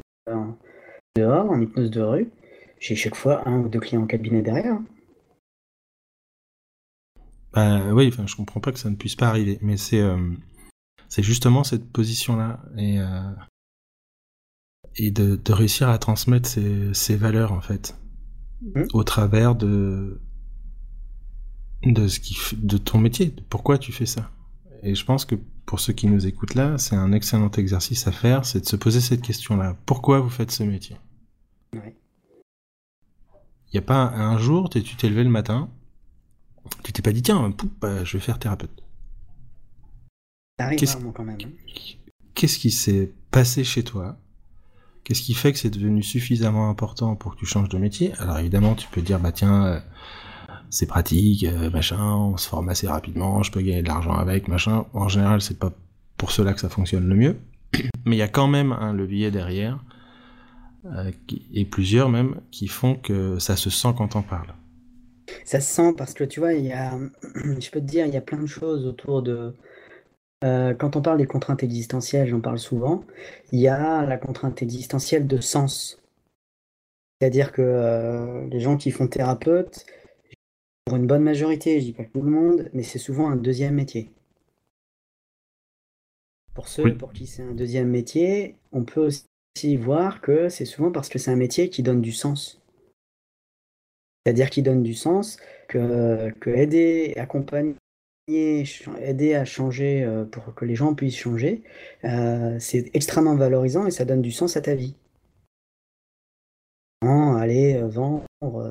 [1.17, 2.31] dehors en hypnose de rue,
[2.81, 4.79] j'ai chaque fois un ou deux clients en cabinet derrière.
[7.53, 10.17] Bah oui, enfin, je comprends pas que ça ne puisse pas arriver, mais c'est euh,
[11.15, 12.61] c'est justement cette position-là.
[12.77, 12.99] Et
[14.97, 17.97] et de, de, réussir à transmettre ces, ces valeurs en fait
[18.63, 18.83] mmh.
[18.93, 20.21] au travers de
[21.85, 24.31] de ce qui de ton métier pourquoi tu fais ça?
[24.83, 28.13] Et je pense que pour ceux qui nous écoutent là c'est un excellent exercice à
[28.13, 30.97] faire c'est de se poser cette question là pourquoi vous faites ce métier?
[31.73, 31.97] Il ouais.
[33.73, 35.71] y a pas un, jour tu t'es levé le matin
[36.85, 38.84] tu t'es pas dit tiens poup, bah, je vais faire thérapeute
[40.77, 41.49] qu'est-ce quand même hein.
[42.35, 44.17] qu'est-ce qui s'est passé chez toi?
[45.03, 48.13] Qu'est-ce qui fait que c'est devenu suffisamment important pour que tu changes de métier?
[48.19, 49.81] Alors évidemment, tu peux dire bah tiens, euh,
[50.71, 54.49] c'est pratique, euh, machin, on se forme assez rapidement, je peux gagner de l'argent avec,
[54.49, 54.87] machin.
[54.95, 55.73] En général, c'est pas
[56.17, 57.37] pour cela que ça fonctionne le mieux,
[58.07, 59.85] mais il y a quand même un levier derrière
[60.87, 61.11] euh,
[61.53, 64.55] et plusieurs même qui font que ça se sent quand on parle.
[65.45, 66.99] Ça se sent parce que tu vois, il y a,
[67.35, 69.55] je peux te dire, il y a plein de choses autour de
[70.45, 73.05] euh, quand on parle des contraintes existentielles, j'en parle souvent,
[73.51, 76.03] il y a la contrainte existentielle de sens.
[77.19, 79.87] C'est-à-dire que euh, les gens qui font thérapeute,
[80.85, 83.75] pour une bonne majorité, je dis pas tout le monde, mais c'est souvent un deuxième
[83.75, 84.11] métier.
[86.53, 90.93] Pour ceux pour qui c'est un deuxième métier, on peut aussi voir que c'est souvent
[90.93, 92.61] parce que c'est un métier qui donne du sens.
[94.25, 97.75] C'est-à-dire qui donne du sens, que, que aider, accompagner,
[98.27, 101.63] aider à changer pour que les gens puissent changer,
[102.59, 104.95] c'est extrêmement valorisant et ça donne du sens à ta vie
[107.45, 108.25] aller vendre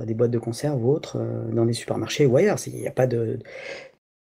[0.05, 1.19] des boîtes de conserve ou autres
[1.53, 2.57] dans des supermarchés ou ailleurs.
[2.67, 3.39] Il n'y a pas de,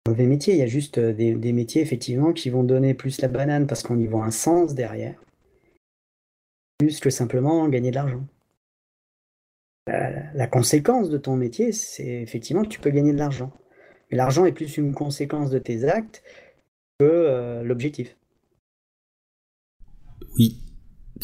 [0.07, 3.67] mauvais métier, il y a juste des, métiers effectivement qui vont donner plus la banane
[3.67, 5.15] parce qu'on y voit un sens derrière,
[6.79, 8.23] plus que simplement gagner de l'argent.
[9.87, 13.51] La, conséquence de ton métier, c'est effectivement que tu peux gagner de l'argent.
[14.11, 16.21] Mais l'argent est plus une conséquence de tes actes
[16.99, 18.15] que l'objectif.
[20.37, 20.61] Oui,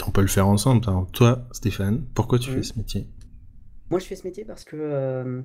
[0.05, 0.85] on peut le faire ensemble.
[1.11, 3.07] toi, Stéphane, pourquoi tu fais ce métier?
[3.89, 5.41] Moi, je fais ce métier parce que euh,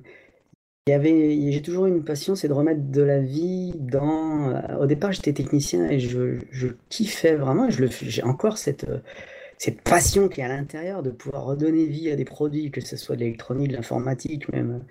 [0.89, 4.49] avait, j'ai toujours une passion, c'est de remettre de la vie dans.
[4.49, 7.69] Euh, au départ, j'étais technicien et je, kiffais vraiment.
[7.69, 8.99] Je le, j'ai encore cette euh,
[9.57, 12.97] cette passion qui est à l'intérieur de pouvoir redonner vie à des produits, que ce
[12.97, 14.83] soit de l'électronique, de l'informatique, même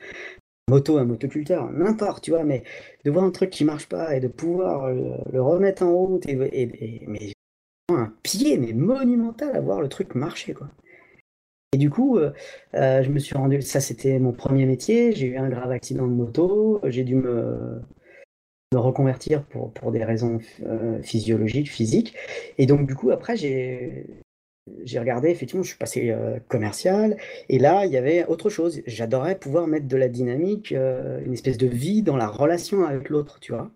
[0.72, 2.62] moto, un motoculteur, n'importe, tu vois, mais
[3.04, 7.04] de voir un truc qui marche pas et de pouvoir le, remettre en route et,
[7.06, 7.32] mais
[7.90, 10.68] un pied mais monumental à voir le truc marcher quoi.
[11.74, 12.32] Et du coup, euh,
[12.74, 16.06] euh, je me suis rendu, ça c'était mon premier métier, j'ai eu un grave accident
[16.06, 17.80] de moto, j'ai dû me,
[18.74, 22.14] reconvertir pour, pour des raisons euh, physiologiques, physiques.
[22.58, 24.06] Et donc du coup, après, j'ai
[24.84, 26.14] j'ai regardé, effectivement, je suis passé
[26.48, 27.16] commercial,
[27.48, 28.82] et là, il y avait autre chose.
[28.86, 33.40] J'adorais pouvoir mettre de la dynamique, une espèce de vie dans la relation avec l'autre,
[33.40, 33.70] tu vois.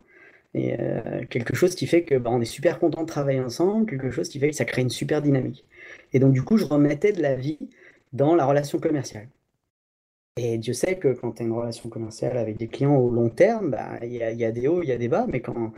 [0.57, 4.11] Et euh, quelque chose qui fait que bah, est super content de travailler ensemble, quelque
[4.11, 5.66] chose qui fait que ça crée une super dynamique.
[6.14, 7.59] Et donc du coup, je remettais de la vie
[8.14, 9.29] dans la relation commerciale.
[10.38, 13.29] Et Dieu sait que quand tu as une relation commerciale avec des clients au long
[13.29, 15.40] terme, bah, il y, a, y, a des hauts, il y a des bas, mais
[15.40, 15.72] quand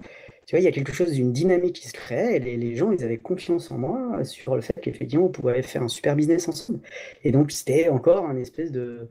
[0.49, 2.91] tu vois, il y a quelque chose d'une dynamique qui se crée, et les, gens,
[2.91, 6.49] ils avaient confiance en moi sur le fait qu'effectivement, on pouvait faire un super business
[6.49, 6.81] ensemble.
[7.23, 9.11] Et donc, c'était encore un espèce de,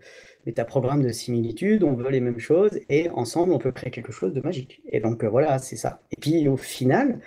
[0.67, 4.33] programme de similitude, on veut les mêmes choses, et ensemble, on peut créer quelque chose
[4.33, 4.81] de magique.
[4.89, 6.01] Et donc, euh, voilà, c'est ça.
[6.09, 7.19] Et puis, au final,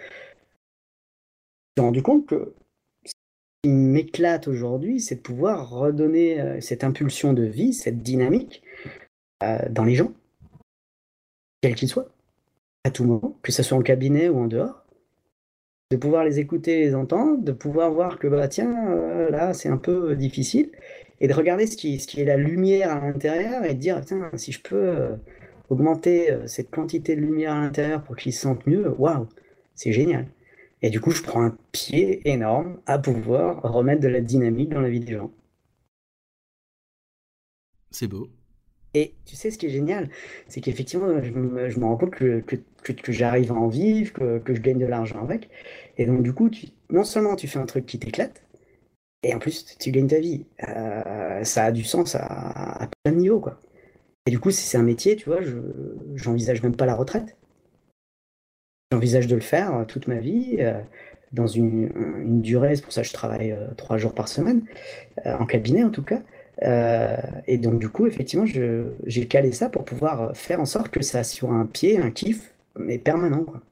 [1.77, 2.55] j'ai rendu compte que
[3.07, 3.13] ce
[3.63, 8.65] qui m'éclate aujourd'hui, c'est de pouvoir redonner euh, cette impulsion de vie, cette dynamique
[9.45, 10.13] euh, dans les gens,
[11.61, 12.11] quels qu'ils soient,
[12.85, 14.85] à tout moment, que ce soit en cabinet ou en dehors
[15.91, 18.95] de pouvoir les écouter, les entendre, de pouvoir voir que bah tiens,
[19.31, 20.71] là c'est un peu difficile,
[21.21, 24.01] et de regarder ce qui, ce qui est la lumière à l'intérieur et de dire,
[24.05, 25.17] tiens, si je peux euh,
[25.69, 29.29] augmenter euh, cette quantité de lumière à l'intérieur pour qu'ils se sentent mieux, waouh,
[29.75, 30.29] c'est génial.
[30.83, 34.81] Et du coup, je prends un pied énorme à pouvoir remettre de la dynamique dans
[34.81, 35.31] la vie des gens.
[37.91, 38.29] C'est beau.
[38.95, 40.11] Et tu sais, ce qui est génial,
[40.49, 42.57] c'est qu'effectivement, je me, je rends compte que, que,
[42.93, 45.49] que, j'arrive à en vivre, que, que je gagne de l'argent avec.
[45.97, 48.43] Et donc, du coup, tu, non seulement tu fais un truc qui t'éclate,
[49.23, 50.47] et en plus, tu gagnes ta vie.
[50.69, 53.61] Euh, ça a du sens à, plein de niveaux, quoi.
[54.27, 55.57] Et du coup, si c'est un métier, tu vois, je
[56.15, 57.37] j'envisage même pas la retraite.
[58.93, 60.81] J'envisage de le faire euh, toute ma vie, euh,
[61.33, 64.65] dans une, durée, c'est pour ça que je travaille trois jours par semaine,
[65.25, 66.23] en cabinet en tout cas.
[66.63, 71.25] Et donc, du coup, effectivement, j'ai calé ça pour pouvoir faire en sorte que ça
[71.25, 73.63] soit un pied, un kiff, mais permanent, quoi.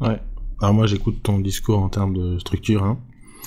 [0.00, 0.20] Ouais,
[0.60, 2.98] alors moi j'écoute ton discours en termes de structure, hein.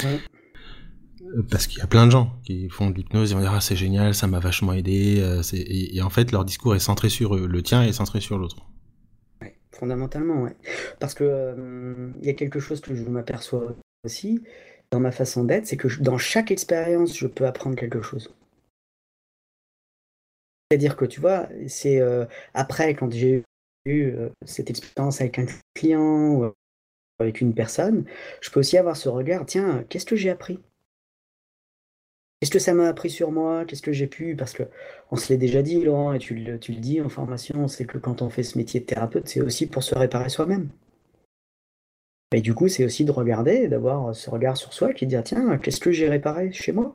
[0.03, 3.53] Euh, parce qu'il y a plein de gens qui font de l'hypnose, ils vont dire
[3.53, 7.09] ah c'est génial, ça m'a vachement aidé, euh, et, en fait leur discours est centré
[7.09, 8.57] sur le tien et centré sur l'autre.
[9.41, 10.55] Ouais, fondamentalement, ouais.
[10.99, 14.41] Parce que euh, il y a quelque chose que je m'aperçois aussi
[14.91, 18.33] dans ma façon d'être, c'est que dans chaque expérience je peux apprendre quelque chose.
[20.69, 22.01] C'est-à-dire que tu vois, c'est
[22.53, 23.43] après quand j'ai
[23.85, 24.13] eu
[24.45, 26.53] cette expérience avec un client
[27.19, 28.05] avec une personne,
[28.41, 30.59] je peux aussi avoir ce regard, tiens, qu'est-ce que j'ai appris?
[32.39, 33.65] Qu'est-ce que ça m'a appris sur moi?
[33.65, 34.35] Qu'est-ce que j'ai pu?
[34.35, 34.63] Parce que
[35.11, 37.85] on se l'est déjà dit, Laurent, et tu le, tu le dis en formation, c'est
[37.85, 40.69] que quand on fait ce métier de thérapeute, c'est aussi pour se réparer soi-même.
[42.33, 45.57] Et du coup, c'est aussi de regarder, d'avoir ce regard sur soi qui dit, tiens,
[45.57, 46.93] qu'est-ce que j'ai réparé chez moi?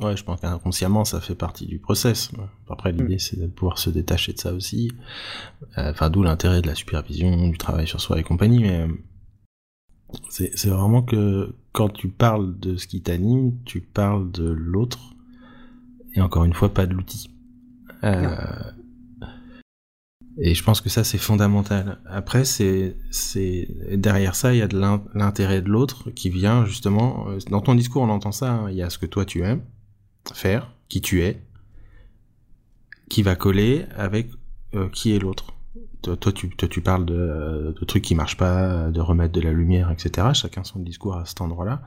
[0.00, 2.30] Ouais, je pense qu'inconsciemment, ça fait partie du process.
[2.68, 2.96] Après, mm.
[2.96, 4.92] l'idée, c'est de pouvoir se détacher de ça aussi.
[5.78, 8.60] Euh, enfin, d'où l'intérêt de la supervision, du travail sur soi et compagnie.
[8.60, 8.88] Mais euh,
[10.28, 15.14] c'est vraiment que quand tu parles de ce qui t'anime, tu parles de l'autre.
[16.14, 17.30] Et encore une fois, pas de l'outil.
[18.02, 18.36] Euh,
[20.38, 21.98] et je pense que ça, c'est fondamental.
[22.06, 22.96] Après, c'est
[23.92, 24.80] derrière ça, il y a de
[25.14, 27.26] l'intérêt de l'autre qui vient justement.
[27.50, 28.50] Dans ton discours, on entend ça.
[28.50, 29.62] Hein, il y a ce que toi tu aimes
[30.32, 31.42] faire, qui tu es,
[33.08, 34.28] qui va coller avec
[34.74, 35.54] euh, qui est l'autre.
[36.02, 39.90] Toi, tu, tu parles de, de, trucs qui marchent pas, de remettre de la lumière,
[39.90, 40.28] etc.
[40.34, 41.80] Chacun son discours à cet endroit-là.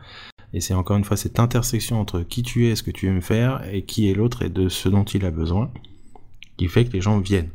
[0.53, 3.21] Et c'est encore une fois cette intersection entre qui tu es, ce que tu aimes
[3.21, 5.71] faire, et qui est l'autre et de ce dont il a besoin,
[6.57, 7.51] qui fait que les gens viennent.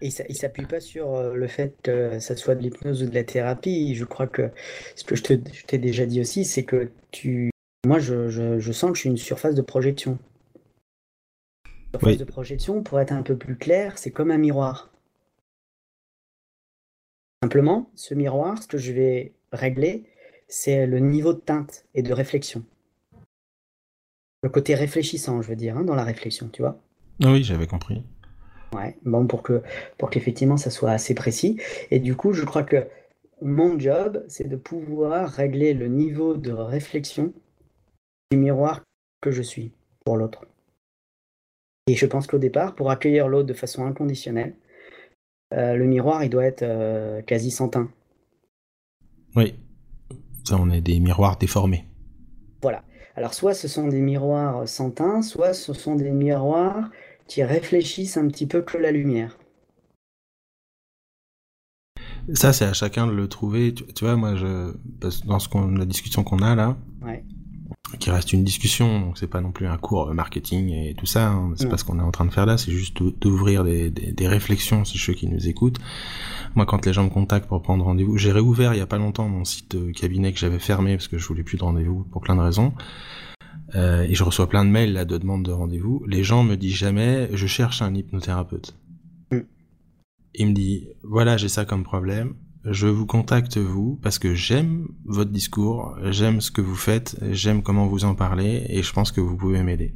[0.00, 3.06] Et ça, il s'appuie pas sur euh, le fait que ça soit de l'hypnose ou
[3.06, 3.94] de la thérapie.
[3.94, 4.50] Je crois que
[4.96, 7.50] ce que je t'ai déjà dit aussi, c'est que tu,
[7.86, 10.18] moi, je, je, sens que je suis une surface de projection.
[11.94, 14.90] Surface de projection, pour être un peu plus clair, c'est comme un miroir.
[17.42, 20.04] Simplement, ce miroir, ce que je vais régler,
[20.48, 22.64] c'est le niveau de teinte et de réflexion.
[24.42, 26.80] Le côté réfléchissant, je veux dire, hein, dans la réflexion, tu vois.
[27.24, 28.02] Oui, j'avais compris.
[28.74, 29.62] Ouais, bon, pour que
[29.96, 31.60] pour qu'effectivement ça soit assez précis.
[31.90, 32.86] Et du coup, je crois que
[33.40, 37.32] mon job, c'est de pouvoir régler le niveau de réflexion
[38.30, 38.82] du miroir
[39.20, 39.72] que je suis
[40.04, 40.44] pour l'autre.
[41.86, 44.54] Et je pense qu'au départ, pour accueillir l'autre de façon inconditionnelle,
[45.54, 47.90] euh, le miroir, il doit être euh, quasi sans teint.
[49.34, 49.54] Oui,
[50.44, 51.86] ça, on est des miroirs déformés.
[52.60, 52.82] Voilà.
[53.16, 56.90] Alors, soit ce sont des miroirs sans teint, soit ce sont des miroirs
[57.28, 59.38] qui réfléchissent un petit peu que la lumière.
[62.34, 63.72] Ça, c'est à chacun de le trouver.
[63.72, 64.74] Tu, vois, moi, je,
[65.24, 66.76] dans ce la discussion qu'on a là,
[67.98, 71.28] qui reste une discussion, donc c'est pas non plus un cours marketing et tout ça.
[71.28, 72.58] Hein, c'est pas ce qu'on est en train de faire là.
[72.58, 75.78] C'est juste d'ouvrir des, des, réflexions sur ceux qui nous écoutent.
[76.54, 78.98] Moi, quand les gens me contactent pour prendre rendez-vous, j'ai réouvert il y a pas
[78.98, 82.04] longtemps mon site euh, cabinet que j'avais fermé parce que je voulais plus de rendez-vous
[82.04, 82.74] pour plein de raisons.
[83.74, 86.04] Euh, et je reçois plein de mails là de demandes de rendez-vous.
[86.06, 88.74] Les gens me disent jamais je cherche un hypnothérapeute.
[89.30, 89.40] Mm.
[90.34, 92.34] Il me dit voilà j'ai ça comme problème.
[92.64, 97.62] Je vous contacte vous parce que j'aime votre discours, j'aime ce que vous faites, j'aime
[97.62, 99.94] comment vous en parlez et je pense que vous pouvez m'aider.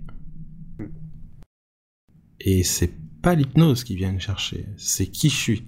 [0.78, 0.85] Mm.
[2.40, 5.64] Et c'est pas l'hypnose qui vient me chercher, c'est qui je suis.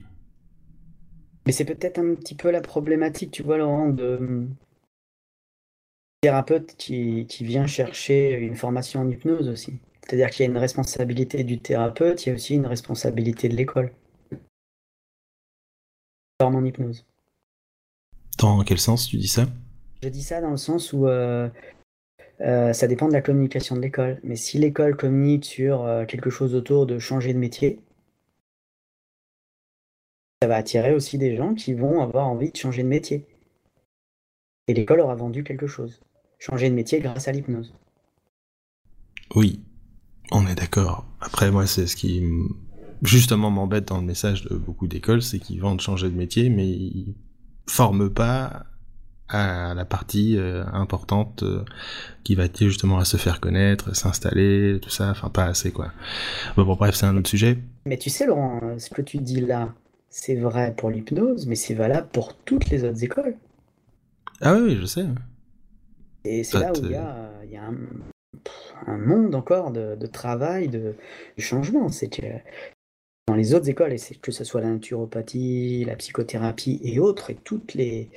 [1.47, 4.49] Mais c'est peut-être un petit peu la problématique, tu vois, Laurent, de,
[6.25, 9.75] thérapeute qui, vient chercher une formation en hypnose aussi.
[10.01, 13.55] C'est-à-dire qu'il y a une responsabilité du thérapeute, il y a aussi une responsabilité de
[13.55, 13.93] l'école.
[16.41, 17.05] Forme en hypnose.
[18.39, 19.47] Dans quel sens tu dis ça?
[20.03, 21.51] Je dis ça dans le sens où euh,
[22.41, 24.19] euh, ça dépend de la communication de l'école.
[24.25, 27.81] Mais si l'école communique sur euh, quelque chose autour de changer de métier,
[30.41, 33.27] ça va attirer aussi des gens qui vont avoir envie de changer de métier.
[34.69, 36.01] Et l'école aura vendu quelque chose
[36.45, 37.73] changer de métier grâce à l'hypnose.
[39.35, 39.61] Oui,
[40.31, 41.07] on est d'accord.
[41.21, 42.23] Après, moi, c'est ce qui
[43.03, 46.69] justement m'embête dans le message de beaucoup d'écoles, c'est qu'ils vendent changer de métier, mais
[46.69, 47.15] ils
[47.67, 48.67] forment pas
[49.29, 51.65] à la partie euh, importante euh,
[52.25, 55.93] qui va être justement à se faire connaître, s'installer, tout ça, enfin pas assez quoi.
[56.57, 57.59] Bon, bref, c'est un autre sujet.
[57.87, 59.75] Mais tu sais Laurent, ce que tu dis là,
[60.11, 63.35] c'est vrai pour l'hypnose, mais c'est valable pour toutes les autres écoles.
[64.43, 65.07] Ah oui, je sais.
[66.25, 67.71] Et c'est là où il y a,
[68.87, 70.95] un, monde encore de, travail, de,
[71.39, 71.89] changement.
[71.89, 72.23] C'est que
[73.29, 77.35] dans les autres écoles, et que ce soit la naturopathie, la psychothérapie et autres, et
[77.35, 78.11] toutes les,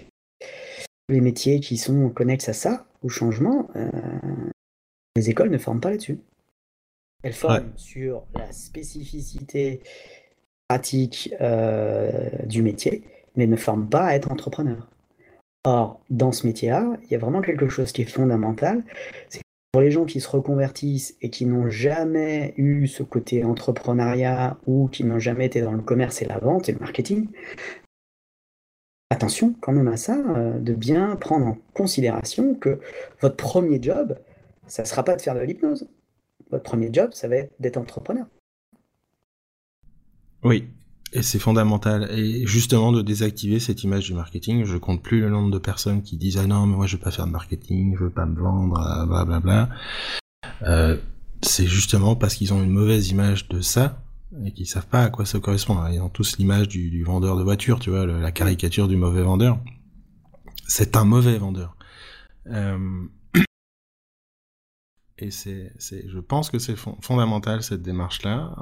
[1.09, 3.89] les métiers qui sont connexes à ça, au changement, euh,
[5.15, 6.19] les écoles ne forment pas là-dessus.
[7.23, 9.81] Elles forment sur la spécificité
[10.67, 13.03] pratique euh, du métier,
[13.35, 14.87] mais ne forment pas à être entrepreneur.
[15.67, 18.85] Or, dans ce métier-là, il y a vraiment quelque chose qui est fondamental.
[19.27, 19.41] C'est
[19.73, 24.87] pour les gens qui se reconvertissent et qui n'ont jamais eu ce côté entrepreneuriat ou
[24.87, 27.27] qui n'ont jamais été dans le commerce et la vente et le marketing,
[29.09, 32.79] attention quand même à ça, euh, de bien prendre en considération que
[33.19, 34.17] votre premier job,
[34.67, 35.89] ça ne sera pas de faire de l'hypnose.
[36.49, 38.25] Votre premier job, ça va être d'être entrepreneur.
[40.45, 40.69] Oui,
[41.13, 42.09] et c'est fondamental.
[42.11, 46.01] Et justement, de désactiver cette image du marketing, je compte plus le nombre de personnes
[46.01, 48.25] qui disent ah non, mais moi je veux pas faire de marketing, je veux pas
[48.25, 49.39] me vendre, blablabla.
[49.39, 49.69] Bla, bla.
[50.63, 50.97] Euh,
[51.41, 54.01] c'est justement parce qu'ils ont une mauvaise image de ça
[54.43, 55.85] et qu'ils savent pas à quoi ça correspond.
[55.87, 59.59] Ils ont tous l'image du, vendeur de voiture, tu vois, la caricature du mauvais vendeur.
[60.67, 61.75] C'est un mauvais vendeur.
[62.47, 63.05] Euh...
[65.19, 68.53] Et c'est, je pense que c'est fondamental cette démarche-là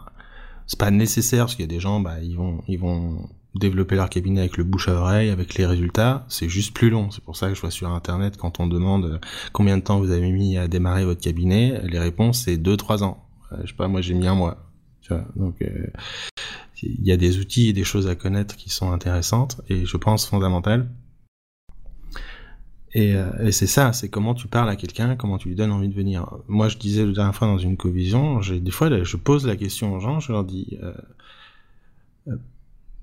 [0.67, 3.95] c'est pas nécessaire parce qu'il y a des gens, bah, ils vont, ils vont développer
[3.95, 6.25] leur cabinet avec le bouche à oreille, avec les résultats.
[6.27, 7.09] C'est juste plus long.
[7.11, 9.19] C'est pour ça que je vois sur internet quand on demande euh,
[9.53, 13.25] combien de temps vous avez mis à démarrer votre cabinet, les réponses c'est 2-3 ans.
[13.51, 14.69] Euh, je sais pas, moi j'ai mis un mois.
[15.01, 15.87] Tu vois, donc euh,
[16.81, 19.97] il y a des outils et des choses à connaître qui sont intéressantes et je
[19.97, 20.89] pense fondamentales.
[22.95, 25.89] Euh, et, c'est ça, c'est comment tu parles à quelqu'un, comment tu lui donnes envie
[25.89, 26.37] de venir.
[26.47, 29.93] Moi, je disais la dernière fois dans une covision, des fois, je pose la question
[29.93, 30.93] aux gens, je leur dis, euh,
[32.29, 32.37] euh,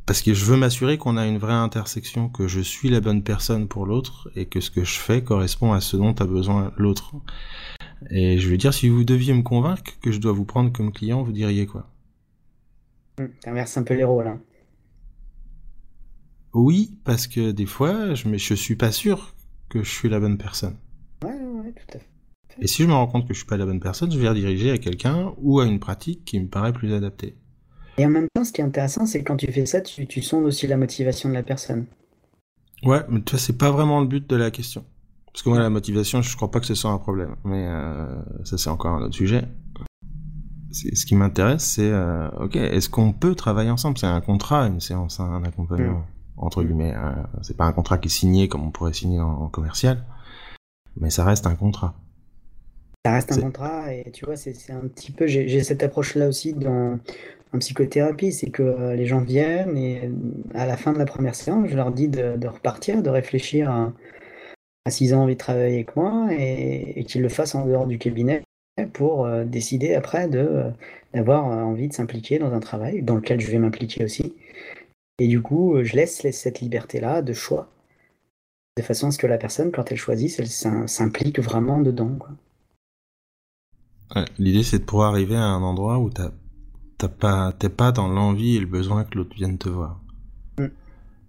[0.07, 3.22] parce que je veux m'assurer qu'on a une vraie intersection, que je suis la bonne
[3.22, 6.72] personne pour l'autre et que ce que je fais correspond à ce dont a besoin
[6.78, 7.12] l'autre.
[8.11, 10.90] Et je veux dire, si vous deviez me convaincre que je dois vous prendre comme
[10.90, 11.87] client, vous diriez quoi?
[13.20, 14.26] Hum, T'inverses un peu les rôles.
[14.26, 14.40] Hein.
[16.55, 19.35] Oui, parce que des fois, je, je suis pas sûr
[19.72, 20.76] que je suis la bonne personne.
[21.24, 22.08] Ouais, ouais, tout à fait.
[22.61, 24.28] Et si je me rends compte que je suis pas la bonne personne, je vais
[24.28, 27.37] rediriger à quelqu'un ou à une pratique qui me paraît plus adaptée.
[27.96, 30.06] Et en même temps, ce qui est intéressant, c'est que quand tu fais ça, tu,
[30.06, 31.87] tu sondes aussi la motivation de la personne.
[32.85, 34.85] Ouais, mais tu vois, c'est pas vraiment le but de la question.
[35.32, 37.37] Parce que moi, la motivation, je crois pas que ce soit un problème.
[37.44, 39.44] Mais euh, ça, c'est encore un autre sujet.
[40.72, 43.98] Ce qui m'intéresse, c'est, euh, ok, est-ce qu'on peut travailler ensemble?
[43.98, 46.06] C'est un contrat, une séance, un accompagnement, mm.
[46.37, 46.95] Entre guillemets.
[46.95, 50.05] Euh, c'est pas un contrat qui est signé comme on pourrait signer en commercial,
[50.97, 51.95] mais ça reste un contrat.
[53.05, 56.55] Ça reste un contrat et tu vois, c'est un petit peu, j'ai cette approche-là aussi
[56.55, 56.99] dans
[57.55, 60.11] en psychothérapie, c'est que euh, les gens viennent et
[60.55, 63.92] à la fin de la première séance, je leur dis de, repartir, de réfléchir à,
[64.88, 68.42] s'ils ont envie de travailler avec moi et, qu'ils le fassent en dehors du cabinet
[68.95, 73.59] pour euh, décider après d'avoir envie de s'impliquer dans un travail dans lequel je vais
[73.59, 74.35] m'impliquer aussi.
[75.18, 77.70] Et du coup, je laisse, laisse cette liberté-là de choix,
[78.77, 82.16] de façon à ce que la personne, quand elle choisit, elle s'implique vraiment dedans.
[82.18, 82.31] Quoi.
[84.38, 86.31] L'idée, c'est de pouvoir arriver à un endroit où t'as
[87.09, 90.01] pas, t'es pas dans l'envie et le besoin que l'autre vienne te voir.
[90.59, 90.66] Mm.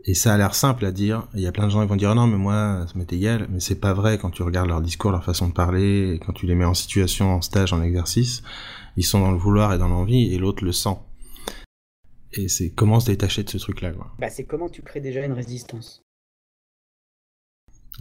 [0.06, 1.28] Et ça a l'air simple à dire.
[1.34, 3.48] Il y a plein de gens qui vont dire non mais moi ça m'est égal,
[3.50, 6.34] mais c'est pas vrai quand tu regardes leur discours, leur façon de parler, et quand
[6.34, 8.44] tu les mets en situation, en stage, en exercice,
[8.98, 10.98] ils sont dans le vouloir et dans l'envie et l'autre le sent.
[12.34, 14.14] Et c'est comment se détacher de ce truc-là quoi.
[14.20, 16.02] Bah c'est comment tu crées déjà une résistance.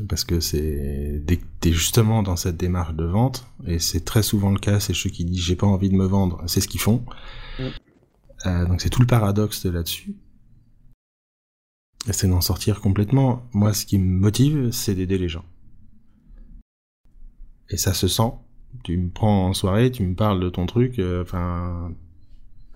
[0.08, 4.22] Parce que c'est dès que t'es justement dans cette démarche de vente, et c'est très
[4.22, 6.68] souvent le cas, c'est ceux qui disent j'ai pas envie de me vendre, c'est ce
[6.68, 7.04] qu'ils font.
[7.58, 7.62] Mm.
[8.46, 10.14] Euh, donc c'est tout le paradoxe de là-dessus.
[12.08, 13.48] Et c'est d'en sortir complètement.
[13.52, 15.44] Moi, ce qui me motive, c'est d'aider les gens.
[17.70, 18.32] Et ça se sent.
[18.82, 21.24] Tu me prends en soirée, tu me parles de ton truc, euh,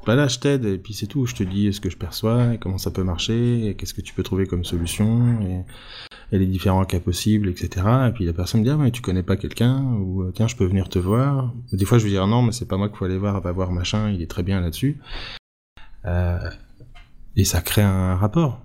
[0.06, 1.26] enfin, voilà, je t'aide et puis c'est tout.
[1.26, 4.22] Je te dis ce que je perçois, comment ça peut marcher, qu'est-ce que tu peux
[4.22, 5.64] trouver comme solution, et,
[6.38, 7.86] les différents cas possibles, etc.
[8.08, 10.46] Et puis la personne me dit ah mais tu connais pas quelqu'un ou euh, tiens
[10.46, 11.52] je peux venir te voir.
[11.72, 13.52] Des fois je vais dire non mais c'est pas moi qu'il faut aller voir, va
[13.52, 14.98] voir machin, il est très bien là-dessus.
[16.04, 16.38] Euh,
[17.36, 18.60] et ça crée un rapport.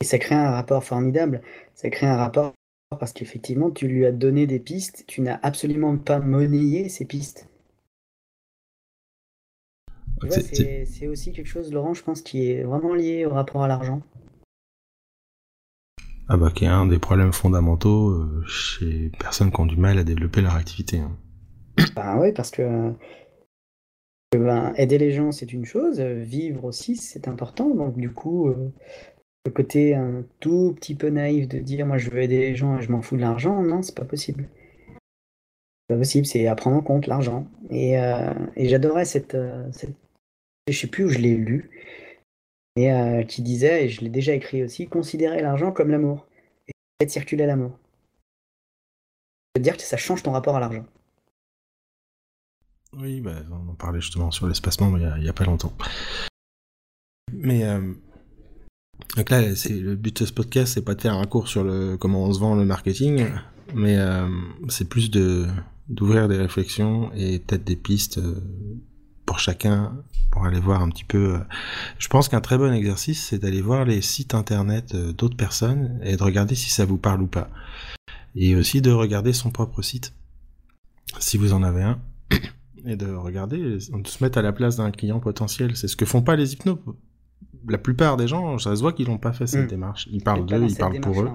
[0.00, 1.42] Et ça crée un rapport formidable.
[1.74, 2.52] Ça crée un rapport
[2.98, 7.48] parce qu'effectivement tu lui as donné des pistes, tu n'as absolument pas monnayé ces pistes.
[10.30, 14.02] C'est aussi quelque chose, Laurent, je pense, qui est vraiment lié au rapport à l'argent.
[16.30, 19.98] Ah bah qui est un des problèmes fondamentaux euh, chez personnes qui ont du mal
[19.98, 20.98] à développer leur activité.
[20.98, 21.16] Hein.
[21.96, 22.92] Bah oui, parce que
[24.32, 27.74] ben, aider les gens c'est une chose, vivre aussi c'est important.
[27.74, 28.70] Donc du coup, euh,
[29.46, 32.76] le côté un tout petit peu naïf de dire moi je veux aider les gens
[32.76, 34.50] et je m'en fous de l'argent, non, c'est pas possible.
[35.88, 37.46] C'est pas possible, c'est à prendre en compte l'argent.
[37.70, 39.36] Et, euh, et j'adorais cette,
[39.72, 39.96] cette
[40.72, 41.70] je sais plus où je l'ai lu,
[42.76, 46.26] et euh, qui disait, et je l'ai déjà écrit aussi, considérer l'argent comme l'amour,
[46.68, 47.76] et faire circuler l'amour.
[49.54, 50.86] C'est-à-dire que ça change ton rapport à l'argent.
[52.96, 55.72] Oui, bah, on en parlait justement sur l'espacement il n'y a, pas longtemps.
[57.32, 57.92] Mais euh,
[59.16, 61.64] donc là, le but de ce podcast, c'est pas de faire un cours sur
[61.98, 63.26] comment on se vend le marketing,
[63.74, 64.28] mais euh,
[64.68, 65.46] c'est plus de
[65.88, 68.20] d'ouvrir des réflexions et peut-être des pistes
[69.28, 69.92] pour chacun
[70.30, 71.34] pour aller voir un petit peu.
[71.34, 71.38] Euh,
[71.98, 76.00] je pense qu'un très bon exercice, c'est d'aller voir les sites internet euh, d'autres personnes
[76.02, 77.50] et de regarder si ça vous parle ou pas.
[78.34, 80.14] Et aussi de regarder son propre site,
[81.18, 82.00] si vous en avez un,
[82.86, 85.76] et de regarder, de se mettre à la place d'un client potentiel.
[85.76, 86.78] C'est ce que font pas les hypnos.
[87.68, 89.68] La plupart des gens, ça se voit qu'ils n'ont pas fait cette hmm.
[89.68, 90.08] démarche.
[90.10, 91.30] Ils parlent d'eux, ils parlent pour eux.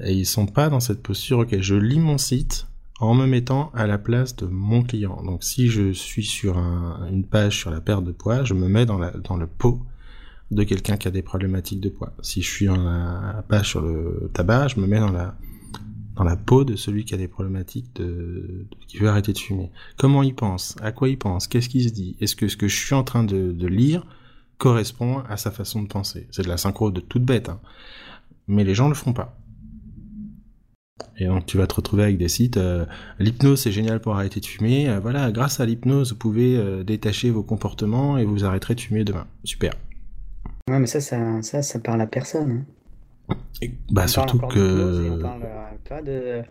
[0.00, 2.66] Et ils sont pas dans cette posture, ok, je lis mon site,
[3.00, 5.22] en me mettant à la place de mon client.
[5.24, 8.86] Donc si je suis sur une page sur la perte de poids, je me mets
[8.86, 9.80] dans, dans le pot
[10.50, 12.12] de quelqu'un qui a des problématiques de poids.
[12.22, 15.34] Si je suis en la page sur le tabac, je me mets dans la
[16.16, 18.00] dans la peau de celui qui a des problématiques
[18.86, 19.70] qui veut arrêter de fumer.
[19.96, 20.76] Comment il pense?
[20.80, 21.48] À quoi il pense?
[21.48, 22.16] Qu'est-ce qu'il se dit?
[22.20, 24.06] Est-ce que ce que je suis en train de, lire
[24.58, 26.28] correspond à sa façon de penser?
[26.30, 27.60] C'est de la synchro de toute bête, hein.
[28.46, 29.36] mais les gens le font pas.
[31.16, 32.56] Et donc tu vas te retrouver avec des sites.
[32.56, 32.86] Euh,
[33.18, 34.88] l'hypnose c'est génial pour arrêter de fumer.
[34.88, 38.80] Euh, voilà, grâce à l'hypnose vous pouvez euh, détacher vos comportements et vous arrêterez de
[38.80, 39.26] fumer demain.
[39.44, 39.74] Super.
[40.68, 42.64] Ouais, mais ça, ça, ça, ça parle à personne.
[43.28, 43.66] Hein.
[43.90, 45.10] bah surtout que.
[45.10, 45.46] On parle
[45.88, 46.42] pas de,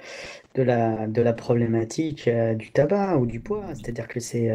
[0.56, 3.66] de, la, de la problématique du tabac ou du poids.
[3.74, 4.52] C'est-à-dire que c'est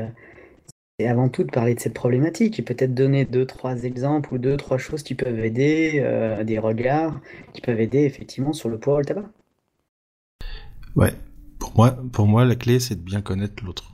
[1.05, 4.57] avant tout de parler de cette problématique et peut-être donner deux, trois exemples ou deux,
[4.57, 6.05] trois choses qui peuvent aider,
[6.45, 7.21] des regards
[7.53, 9.25] qui peuvent aider effectivement sur le poids ou le tabac.
[10.99, 11.15] Ouais,
[11.61, 13.93] pour moi, pour moi la clé c'est de bien connaître l'autre.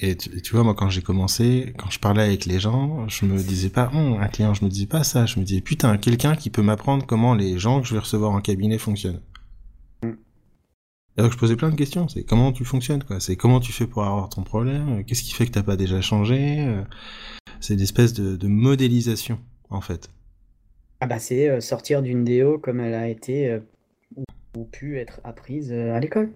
[0.00, 3.36] Et, tu, vois, moi, quand j'ai commencé, quand je parlais avec les gens, je me
[3.36, 5.26] disais pas, hum, un client, je me disais pas ça.
[5.26, 8.30] Je me disais, putain, quelqu'un qui peut m'apprendre comment les gens que je vais recevoir
[8.30, 9.20] en cabinet fonctionnent.
[11.18, 12.08] Alors je posais plein de questions.
[12.08, 13.20] C'est comment tu fonctionnes, quoi.
[13.20, 15.04] C'est comment tu fais pour avoir ton problème?
[15.04, 16.60] Qu'est-ce qui fait que t'as pas déjà changé?
[16.60, 16.82] Euh,
[17.60, 19.38] c'est une espèce de, modélisation,
[19.68, 20.08] en fait.
[21.00, 23.60] Ah bah c'est euh, sortir d'une déo comme elle a été
[24.56, 26.30] euh, ou, pu être apprise à l'école.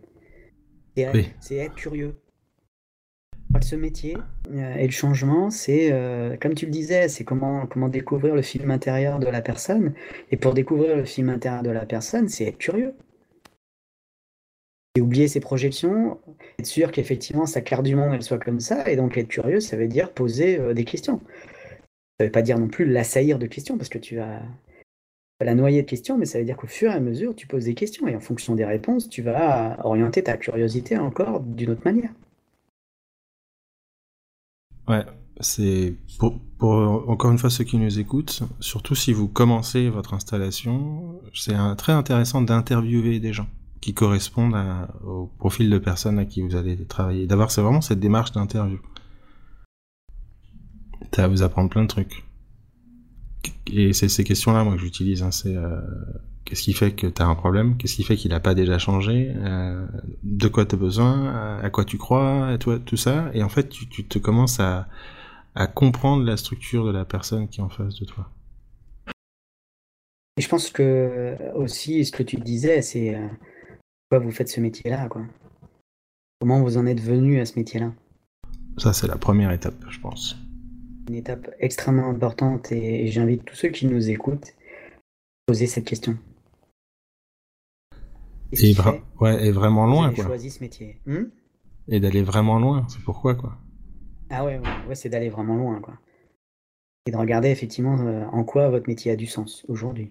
[1.40, 2.14] C'est être curieux.
[3.62, 4.16] Ce métier
[4.52, 5.90] et le changement, c'est,
[6.42, 9.94] comme tu le disais, c'est comment, comment découvrir le film intérieur de la personne.
[10.30, 12.94] Et pour découvrir le film intérieur de la personne, c'est être curieux
[15.00, 16.18] oublier ses projections,
[16.58, 19.60] être sûr qu'effectivement sa claire du monde elle soit comme ça, et donc être curieux,
[19.60, 21.20] ça veut dire poser euh, des questions.
[22.18, 24.42] Ça veut pas dire non plus l'assaillir de questions, parce que tu vas
[25.44, 27.64] la noyer de questions, mais ça veut dire qu'au fur et à mesure, tu poses
[27.64, 31.82] des questions, et en fonction des réponses, tu vas orienter ta curiosité encore d'une autre
[31.84, 32.10] manière.
[34.88, 35.04] Ouais,
[35.40, 36.40] c'est pour,
[37.08, 41.92] encore une fois ceux qui nous écoutent, surtout si vous commencez votre installation, c'est très
[41.92, 43.48] intéressant d'interviewer des gens
[43.80, 44.56] qui correspondent
[45.04, 47.26] au profil de personne à qui vous allez travailler.
[47.26, 48.78] D'avoir vraiment cette démarche d'interview.
[51.14, 52.25] Ça va vous apprendre plein de trucs.
[53.72, 55.22] Et c'est ces questions-là, moi, que j'utilise.
[55.22, 55.80] Hein, c'est euh,
[56.44, 57.76] qu'est-ce qui fait que tu as un problème?
[57.76, 59.32] Qu'est-ce qui fait qu'il n'a pas déjà changé?
[59.36, 59.86] Euh,
[60.22, 61.58] De quoi tu as besoin?
[61.58, 62.52] À quoi tu crois?
[62.54, 63.30] Et toi, Tout ça.
[63.34, 64.88] Et en fait, tu, tu te commences à,
[65.54, 68.30] à comprendre la structure de la personne qui est en face de toi.
[70.38, 73.26] Et je pense que aussi, ce que tu disais, c'est euh,
[74.08, 75.22] pourquoi vous faites ce métier-là, quoi?
[76.40, 77.92] Comment vous en êtes venu à ce métier-là?
[78.76, 80.36] Ça, c'est la première étape, je pense.
[81.08, 86.18] Une étape extrêmement importante et j'invite tous ceux qui nous écoutent à poser cette question.
[88.52, 88.74] Et,
[89.20, 90.24] ouais, et vraiment loin, quoi.
[90.24, 90.98] choisi ce métier?
[91.06, 91.24] Hmm?
[91.88, 93.56] Et d'aller vraiment loin, c'est pourquoi, quoi?
[94.30, 95.98] Ah ouais, ouais, c'est d'aller vraiment loin, quoi.
[97.06, 100.10] Et de regarder effectivement euh, en quoi votre métier a du sens aujourd'hui.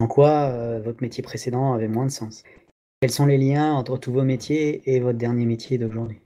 [0.00, 2.42] En quoi euh, votre métier précédent avait moins de sens.
[3.00, 6.20] Quels sont les liens entre tous vos métiers et votre dernier métier d'aujourd'hui?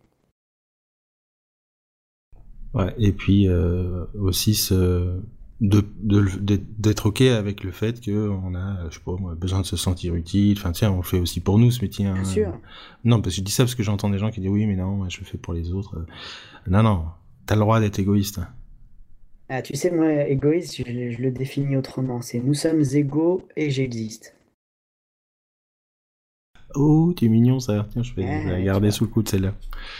[2.77, 5.19] Ouais, et puis euh, aussi ce,
[5.61, 10.59] d'être ok avec le fait qu'on a, je sais pas, besoin de se sentir utile.
[10.59, 12.05] Enfin, tiens, on le fait aussi pour nous ce métier.
[12.05, 12.13] Hein.
[12.13, 12.59] Bien sûr.
[13.05, 14.77] Non, parce que je dis ça parce que j'entends des gens qui disent oui, mais
[14.77, 16.05] non, je le fais pour les autres.
[16.69, 17.07] Non, non,
[17.47, 18.41] t'as le droit d'être égoïste.
[19.49, 22.21] Ah, tu sais, moi, égoïste, je, je le définis autrement.
[22.21, 24.36] C'est nous sommes égaux et j'existe.
[26.79, 27.87] Oh, tu es mignon ça.
[27.91, 29.55] Tiens, je vais, la garder sous le coude celle-là.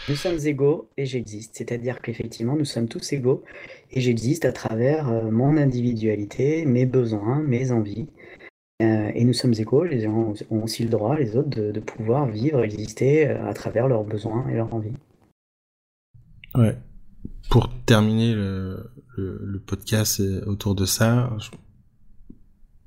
[0.09, 1.55] Nous sommes égaux et j'existe.
[1.57, 3.43] C'est-à-dire qu'effectivement, nous sommes tous égaux
[3.91, 8.07] et j'existe à travers euh, mon individualité, mes besoins, mes envies.
[8.83, 12.27] Euh, et nous sommes égaux, les gens ont aussi le droit, les autres, de, pouvoir
[12.27, 14.93] vivre, exister euh, à travers leurs besoins et leurs envies.
[16.53, 16.77] Ouais.
[17.49, 21.35] Pour terminer le, le podcast autour de ça,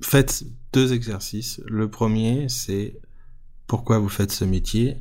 [0.01, 1.61] faites deux exercices.
[1.67, 3.01] Le premier, c'est
[3.71, 4.97] pourquoi vous faites ce métier.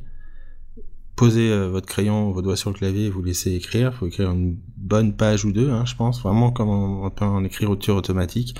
[1.16, 3.90] Posez euh, votre crayon, vos doigts sur le clavier, vous laissez écrire.
[3.92, 7.24] Il faut écrire une bonne page ou deux, hein, je pense, vraiment comme on, peut
[7.24, 8.54] en écrire au automatique.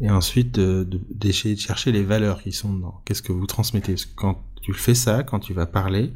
[0.00, 3.02] Et ensuite, de, de, chercher les valeurs qui sont dedans.
[3.04, 6.12] Qu'est-ce que vous transmettez quand tu fais ça, quand tu vas parler,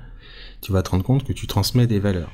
[0.60, 2.30] tu vas te rendre compte que tu transmets des valeurs.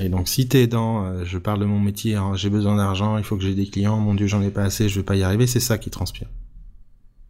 [0.00, 3.18] Et donc, si t'es dans, euh, je parle de mon métier, hein, j'ai besoin d'argent,
[3.18, 5.14] il faut que j'ai des clients, mon Dieu, j'en ai pas assez, je vais pas
[5.14, 6.28] y arriver, c'est ça qui transpire.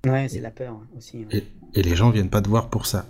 [0.06, 1.26] Ouais, c'est la peur aussi.
[1.30, 3.06] Et, les gens viennent pas te voir pour ça.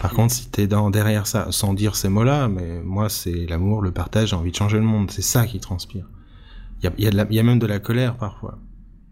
[0.00, 3.82] Par contre, si t'es dans derrière ça, sans dire ces mots-là, mais moi c'est l'amour,
[3.82, 6.08] le partage, j'ai envie de changer le monde, c'est ça qui transpire.
[6.82, 8.58] Il y a, y a, même de la colère parfois.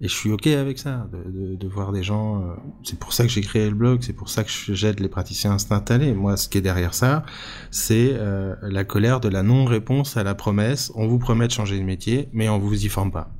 [0.00, 2.42] Et je suis ok avec ça, de, de, voir des gens.
[2.42, 5.08] Euh, c'est pour ça que j'ai créé le blog, c'est pour ça que j'aide les
[5.08, 6.12] praticiens à s'installer.
[6.12, 7.24] Moi, ce qui est derrière ça,
[7.70, 10.90] c'est euh, la colère de la non-réponse à la promesse.
[10.96, 13.30] On vous promet de changer de métier, mais on vous y forme pas.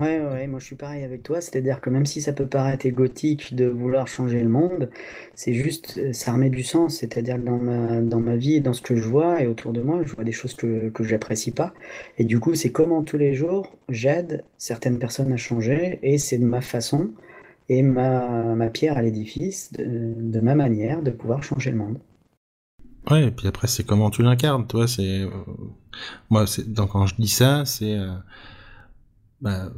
[0.00, 2.86] Ouais, ouais, moi je suis pareil avec toi, c'est-à-dire que même si ça peut paraître
[2.86, 4.88] égotique de vouloir changer le monde,
[5.34, 8.72] c'est juste, euh, ça remet du sens, c'est-à-dire que dans ma, dans ma vie, dans
[8.72, 11.50] ce que je vois et autour de moi, je vois des choses que, que j'apprécie
[11.50, 11.74] pas.
[12.16, 16.38] Et du coup, c'est comment tous les jours j'aide certaines personnes à changer et c'est
[16.38, 17.10] de ma façon
[17.68, 19.84] et ma, ma pierre à l'édifice, de,
[20.16, 21.98] de ma manière de pouvoir changer le monde.
[23.10, 25.20] Ouais, et puis après, c'est comment tu l'incarnes, toi, c'est.
[25.20, 25.30] Euh,
[26.30, 26.72] moi, c'est...
[26.72, 27.96] donc quand je dis ça, c'est.
[27.98, 28.14] Euh,
[29.40, 29.70] bah,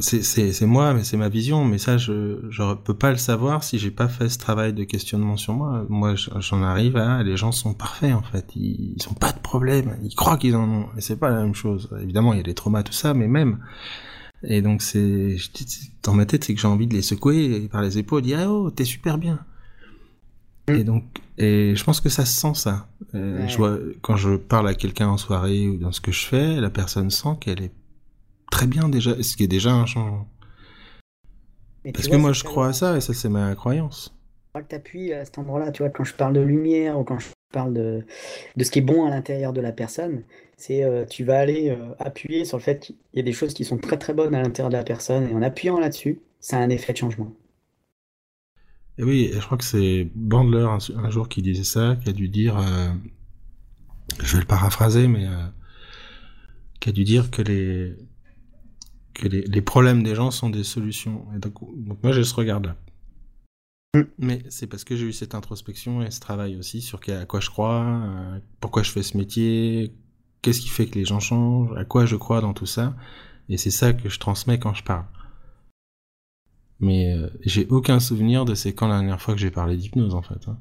[0.00, 1.64] c'est moi, mais c'est ma vision.
[1.64, 4.84] Mais ça, je je peux pas le savoir si j'ai pas fait ce travail de
[4.84, 5.84] questionnement sur moi.
[5.88, 8.46] Moi, j'en arrive à les gens sont parfaits en fait.
[8.56, 9.98] Ils, ils ont pas de problème.
[10.02, 10.86] Ils croient qu'ils en ont.
[10.96, 11.90] Et c'est pas la même chose.
[12.02, 13.58] Évidemment, il y a des traumas tout ça, mais même.
[14.42, 15.36] Et donc c'est
[16.02, 18.50] dans ma tête, c'est que j'ai envie de les secouer par les épaules, dire ah,
[18.50, 19.40] oh t'es super bien.
[20.68, 20.74] Mm.
[20.74, 21.04] Et donc,
[21.38, 22.88] et je pense que ça se sent ça.
[23.14, 26.24] Euh, je vois, quand je parle à quelqu'un en soirée ou dans ce que je
[26.24, 27.72] fais, la personne sent qu'elle est
[28.60, 30.28] très bien déjà, ce qui est déjà un changement.
[31.94, 34.14] Parce que moi je crois à ça et ça c'est ma croyance.
[34.44, 37.04] Je crois que t'appuies à cet endroit-là, tu vois, quand je parle de lumière ou
[37.04, 38.04] quand je parle de,
[38.56, 40.24] de ce qui est bon à l'intérieur de la personne,
[40.58, 43.54] c'est euh, tu vas aller euh, appuyer sur le fait qu'il y a des choses
[43.54, 46.58] qui sont très très bonnes à l'intérieur de la personne et en appuyant là-dessus, ça
[46.58, 47.32] a un effet de changement.
[48.98, 52.28] Et oui, je crois que c'est Bandler un, jour qui disait ça, qui a dû
[52.28, 52.90] dire, euh,
[54.22, 55.26] je vais le paraphraser, mais
[56.78, 57.96] qui a dû dire que les
[59.14, 61.26] que les, problèmes des gens sont des solutions.
[61.34, 61.54] Et donc,
[62.02, 62.76] moi j'ai ce regard-là.
[63.94, 64.02] Mm.
[64.18, 67.40] Mais c'est parce que j'ai eu cette introspection et ce travail aussi sur à quoi
[67.40, 69.92] je crois, euh, pourquoi je fais ce métier,
[70.42, 72.96] qu'est-ce qui fait que les gens changent, à quoi je crois dans tout ça.
[73.48, 75.06] Et c'est ça que je transmets quand je parle.
[76.78, 80.14] Mais euh, j'ai aucun souvenir de c'est quand la dernière fois que j'ai parlé d'hypnose
[80.14, 80.48] en fait.
[80.48, 80.58] Hein.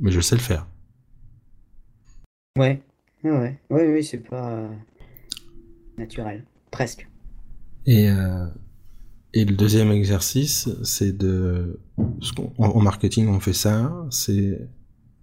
[0.00, 0.66] Mais je sais le faire.
[2.58, 2.82] Ouais,
[3.24, 4.68] ouais, ouais, oui, c'est pas
[5.98, 7.08] naturel, presque.
[7.86, 8.46] Et euh,
[9.34, 11.80] et le deuxième exercice, c'est de,
[12.56, 14.60] en marketing on fait ça, c'est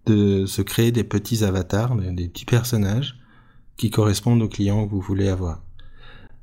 [0.05, 3.17] de se créer des petits avatars, des petits personnages
[3.77, 5.63] qui correspondent aux clients que vous voulez avoir.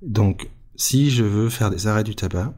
[0.01, 2.55] Donc, si je veux faire des arrêts du tabac,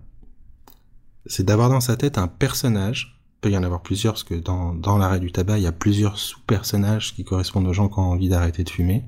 [1.27, 3.21] c'est d'avoir dans sa tête un personnage.
[3.39, 5.67] Il peut y en avoir plusieurs parce que dans, dans l'arrêt du tabac, il y
[5.67, 9.05] a plusieurs sous-personnages qui correspondent aux gens qui ont envie d'arrêter de fumer.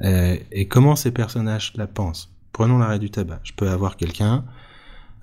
[0.00, 2.32] Euh, et comment ces personnages la pensent.
[2.52, 3.40] Prenons l'arrêt du tabac.
[3.44, 4.44] Je peux avoir quelqu'un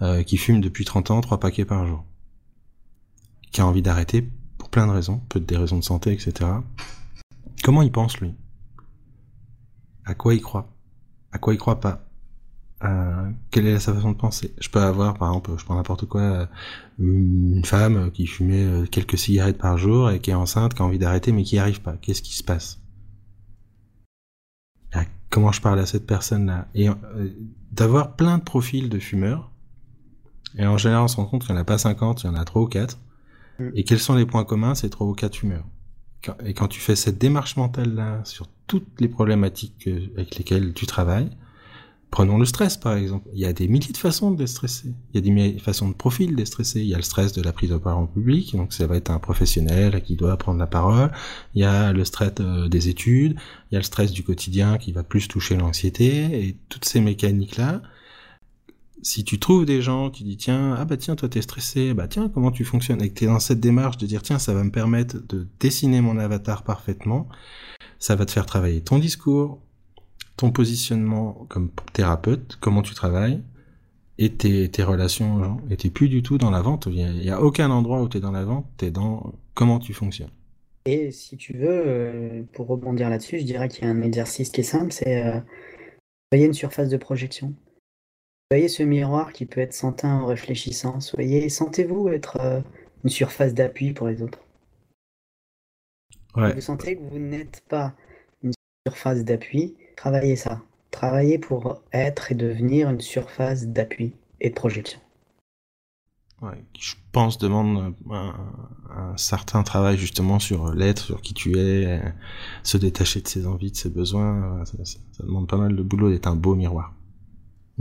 [0.02, 2.06] euh, qui fume depuis 30 ans trois paquets par jour,
[3.52, 6.50] qui a envie d'arrêter pour plein de raisons, peut-être des raisons de santé, etc.
[7.64, 8.34] Comment il pense lui?
[10.06, 10.72] À quoi il croit?
[11.32, 12.06] À quoi il croit pas?
[12.84, 14.56] Euh, Quelle est sa façon de penser?
[14.60, 16.48] Je peux avoir, par exemple, je prends n'importe quoi,
[16.98, 21.00] une femme qui fumait quelques cigarettes par jour et qui est enceinte, qui a envie
[21.00, 21.98] d'arrêter mais qui n'y arrive pas.
[21.98, 22.80] Qu'est-ce qui se passe?
[25.30, 26.90] Comment je parle à cette personne-là Et
[27.72, 29.52] d'avoir plein de profils de fumeurs
[30.58, 32.30] et en général, on se rend compte qu'il n'y en a pas 50, il y
[32.30, 32.98] en a 3 ou 4.
[33.60, 33.70] Mm.
[33.76, 35.66] Et quels sont les points communs C'est 3 ou 4 fumeurs?
[36.44, 41.30] Et quand tu fais cette démarche mentale-là sur toutes les problématiques avec lesquelles tu travailles,
[42.12, 43.28] prenons le stress par exemple.
[43.34, 44.94] Il y a des milliers de façons de déstresser.
[45.14, 46.82] Il y a des milliers de façons de profil déstresser.
[46.82, 48.96] Il y a le stress de la prise de parole en public, donc ça va
[48.96, 51.12] être un professionnel qui doit prendre la parole.
[51.56, 53.36] Il y a le stress euh, des études.
[53.72, 56.48] Il y a le stress du quotidien qui va plus toucher l'anxiété.
[56.48, 57.82] Et toutes ces mécaniques-là,
[59.02, 62.08] si tu trouves des gens qui disent tiens ah bah tiens toi t'es stressé bah
[62.08, 63.02] tiens comment tu fonctionnes?
[63.02, 66.02] Et que t'es dans cette démarche de dire tiens ça va me permettre de dessiner
[66.02, 67.30] mon avatar parfaitement
[67.98, 69.62] ça va te faire travailler ton discours
[70.40, 73.42] ton positionnement comme thérapeute comment tu travailles
[74.18, 76.88] et tes, tes relations aux gens et t'es plus du tout dans la vente.
[76.90, 80.32] Il y, a aucun endroit où t'es dans la vente t'es dans comment tu fonctionnes.
[80.86, 84.50] Et si tu veux euh, pour rebondir là-dessus je dirais qu'il y a un exercice
[84.50, 85.42] qui est simple c'est euh,
[86.32, 87.54] une surface de projection.
[88.50, 91.02] Soyez ce miroir qui peut être sentin en réfléchissant.
[91.02, 92.62] Soyez, sentez-vous être euh,
[93.04, 94.40] une surface d'appui pour les autres.
[96.34, 97.94] Vous sentez que vous n'êtes pas
[98.42, 98.54] une
[98.88, 100.62] surface d'appui, travaillez ça.
[100.92, 105.00] Travaillez pour être et devenir une surface d'appui et de projection.
[106.42, 112.02] Ouais, je pense demande un, certain travail justement sur l'être, sur qui tu es,
[112.64, 114.64] se détacher de ses envies, de ses besoins.
[114.66, 116.94] ça demande pas mal de boulot d'être un beau miroir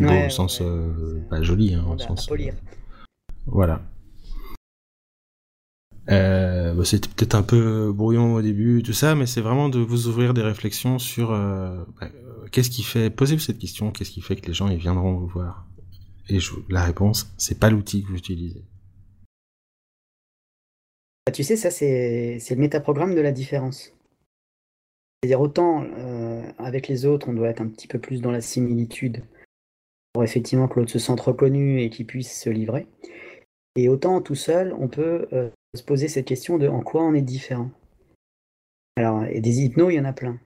[0.01, 2.31] au sens euh, pas joli, hein, au sens.
[2.31, 2.51] Euh,
[3.47, 3.83] voilà.
[6.11, 9.79] Euh, bah, C'était peut-être un peu brouillon au début, tout ça, mais c'est vraiment de
[9.79, 12.09] vous ouvrir des réflexions sur euh, bah,
[12.51, 13.11] qu'est-ce qui fait.
[13.11, 15.67] Posez-vous cette question qu'est-ce qui fait que les gens ils viendront vous voir?
[16.29, 16.39] Et
[16.69, 18.63] la réponse, c'est pas l'outil que vous utilisez.
[21.27, 23.93] Bah, tu sais, ça c'est le métaprogramme de la différence.
[25.23, 25.85] C'est-à-dire autant
[26.59, 29.23] avec les autres, on doit être un petit peu plus dans la similitude
[30.23, 32.87] effectivement que l'autre se sente reconnu et qu'il puisse se livrer.
[33.77, 37.15] Et autant tout seul, on peut euh, se poser cette question de en quoi on
[37.15, 37.71] est différent.
[38.97, 40.39] Alors, et des hypnos, il y en a plein.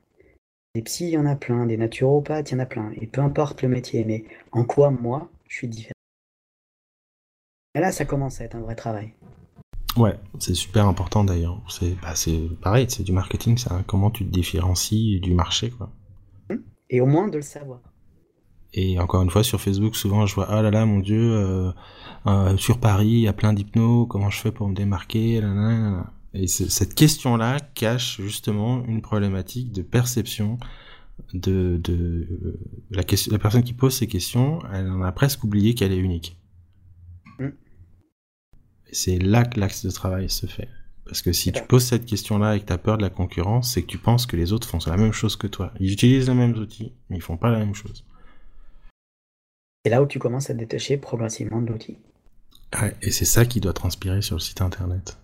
[0.75, 1.67] Des psys, il y en a plein.
[1.67, 2.93] Des naturopathes, il y en a plein.
[3.01, 5.93] Et peu importe le métier, mais en quoi moi, je suis différent?
[7.75, 9.15] Et là, ça commence à être un vrai travail.
[9.97, 11.61] Ouais, c'est super important d'ailleurs.
[11.69, 12.15] C'est bah,
[12.63, 15.71] pareil, c'est du marketing, c'est comment tu te différencies du marché.
[15.71, 15.91] quoi?
[16.89, 17.81] Et au moins de le savoir.
[18.75, 21.73] Et encore une fois, sur Facebook, souvent, je vois, ah là là, mon Dieu, euh,
[22.27, 25.43] euh, sur Paris, il y a plein d'hypnos, comment je fais pour me démarquer
[26.33, 30.59] Et cette question-là cache justement une problématique de perception
[31.35, 32.59] de, de
[32.91, 35.99] la, question, la personne qui pose ces questions, elle en a presque oublié qu'elle est
[35.99, 36.39] unique.
[37.39, 37.49] Mm.
[38.87, 40.69] Et c'est là que l'axe de travail se fait.
[41.05, 43.73] Parce que si tu poses cette question-là et que tu as peur de la concurrence,
[43.73, 45.73] c'est que tu penses que les autres font la même chose que toi.
[45.81, 48.07] Ils utilisent les mêmes outils, mais ils font pas la même chose.
[49.85, 51.99] C'est là où tu commences à détacher progressivement de l'outil.
[52.81, 55.19] Ouais, et c'est ça qui doit transpirer sur le site internet.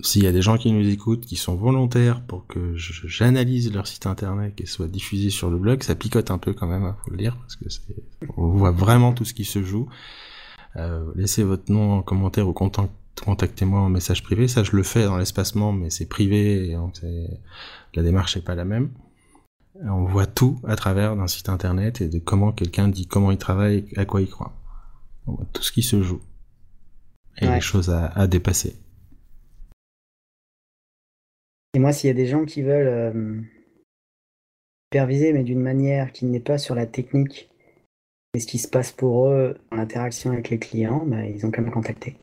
[0.00, 3.86] S'il y a des gens qui nous écoutent, qui sont volontaires pour que j'analyse leur
[3.86, 6.86] site internet et soit diffusé sur le blog, ça picote un peu quand même, il
[6.86, 7.64] hein, faut le dire, parce que
[8.36, 9.88] on voit vraiment tout ce qui se joue.
[10.76, 14.48] Euh, laissez votre nom en commentaire ou contactez-moi en message privé.
[14.48, 17.00] Ça, je le fais dans l'espacement, mais c'est privé, et donc
[17.94, 18.90] la démarche n'est pas la même.
[19.84, 23.38] On voit tout à travers d'un site internet et de comment quelqu'un dit comment il
[23.38, 24.52] travaille, à quoi il croit.
[25.26, 26.20] On voit tout ce qui se joue.
[27.40, 28.74] Et les choses à, dépasser.
[31.74, 33.40] Et moi, s'il y a des gens qui veulent euh,
[34.88, 37.48] superviser, mais d'une manière qui n'est pas sur la technique,
[38.34, 41.52] et ce qui se passe pour eux dans l'interaction avec les clients, bah, ils ont
[41.52, 42.16] qu'à me contacter.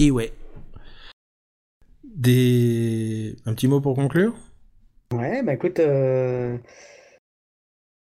[0.00, 0.32] Et ouais.
[2.02, 3.36] Des...
[3.46, 4.34] Un petit mot pour conclure?
[5.12, 6.56] Ouais, bah écoute, euh,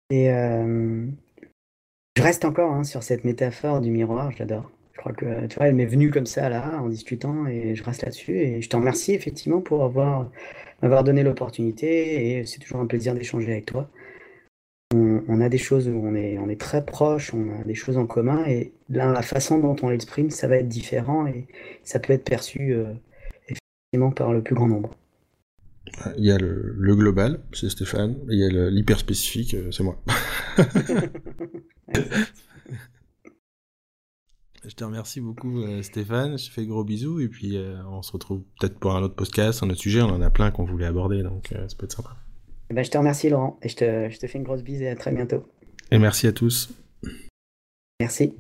[0.10, 1.08] et, euh,
[2.16, 4.72] je reste encore hein, sur cette métaphore du miroir, j'adore.
[4.94, 7.84] Je crois que, tu vois, elle m'est venue comme ça, là, en discutant, et je
[7.84, 8.38] reste là-dessus.
[8.38, 10.30] Et je te remercie, effectivement, pour avoir
[10.82, 13.90] m'avoir donné l'opportunité, et c'est toujours un plaisir d'échanger avec toi.
[14.94, 17.98] On, a des choses où on est, on est très proches, on a des choses
[17.98, 21.48] en commun, et la façon dont on l'exprime, ça va être différent, et
[21.84, 22.94] ça peut être perçu, euh,
[23.48, 24.96] effectivement, par le plus grand nombre.
[26.18, 29.84] Il y a le, global, c'est Stéphane, et il y a l'hyper spécifique, euh, c'est
[29.84, 30.02] moi.
[34.66, 38.02] je te remercie beaucoup euh, Stéphane, je te fais gros bisous et puis euh, on
[38.02, 40.66] se retrouve peut-être pour un autre podcast, un autre sujet, on en a plein qu'on
[40.66, 42.18] voulait aborder donc ça peut être sympa.
[42.70, 44.82] Eh ben, je te remercie Laurent et je te, je te fais une grosse bise
[44.82, 45.44] et à très bientôt.
[45.92, 46.70] Et merci à tous.
[48.00, 48.34] Merci.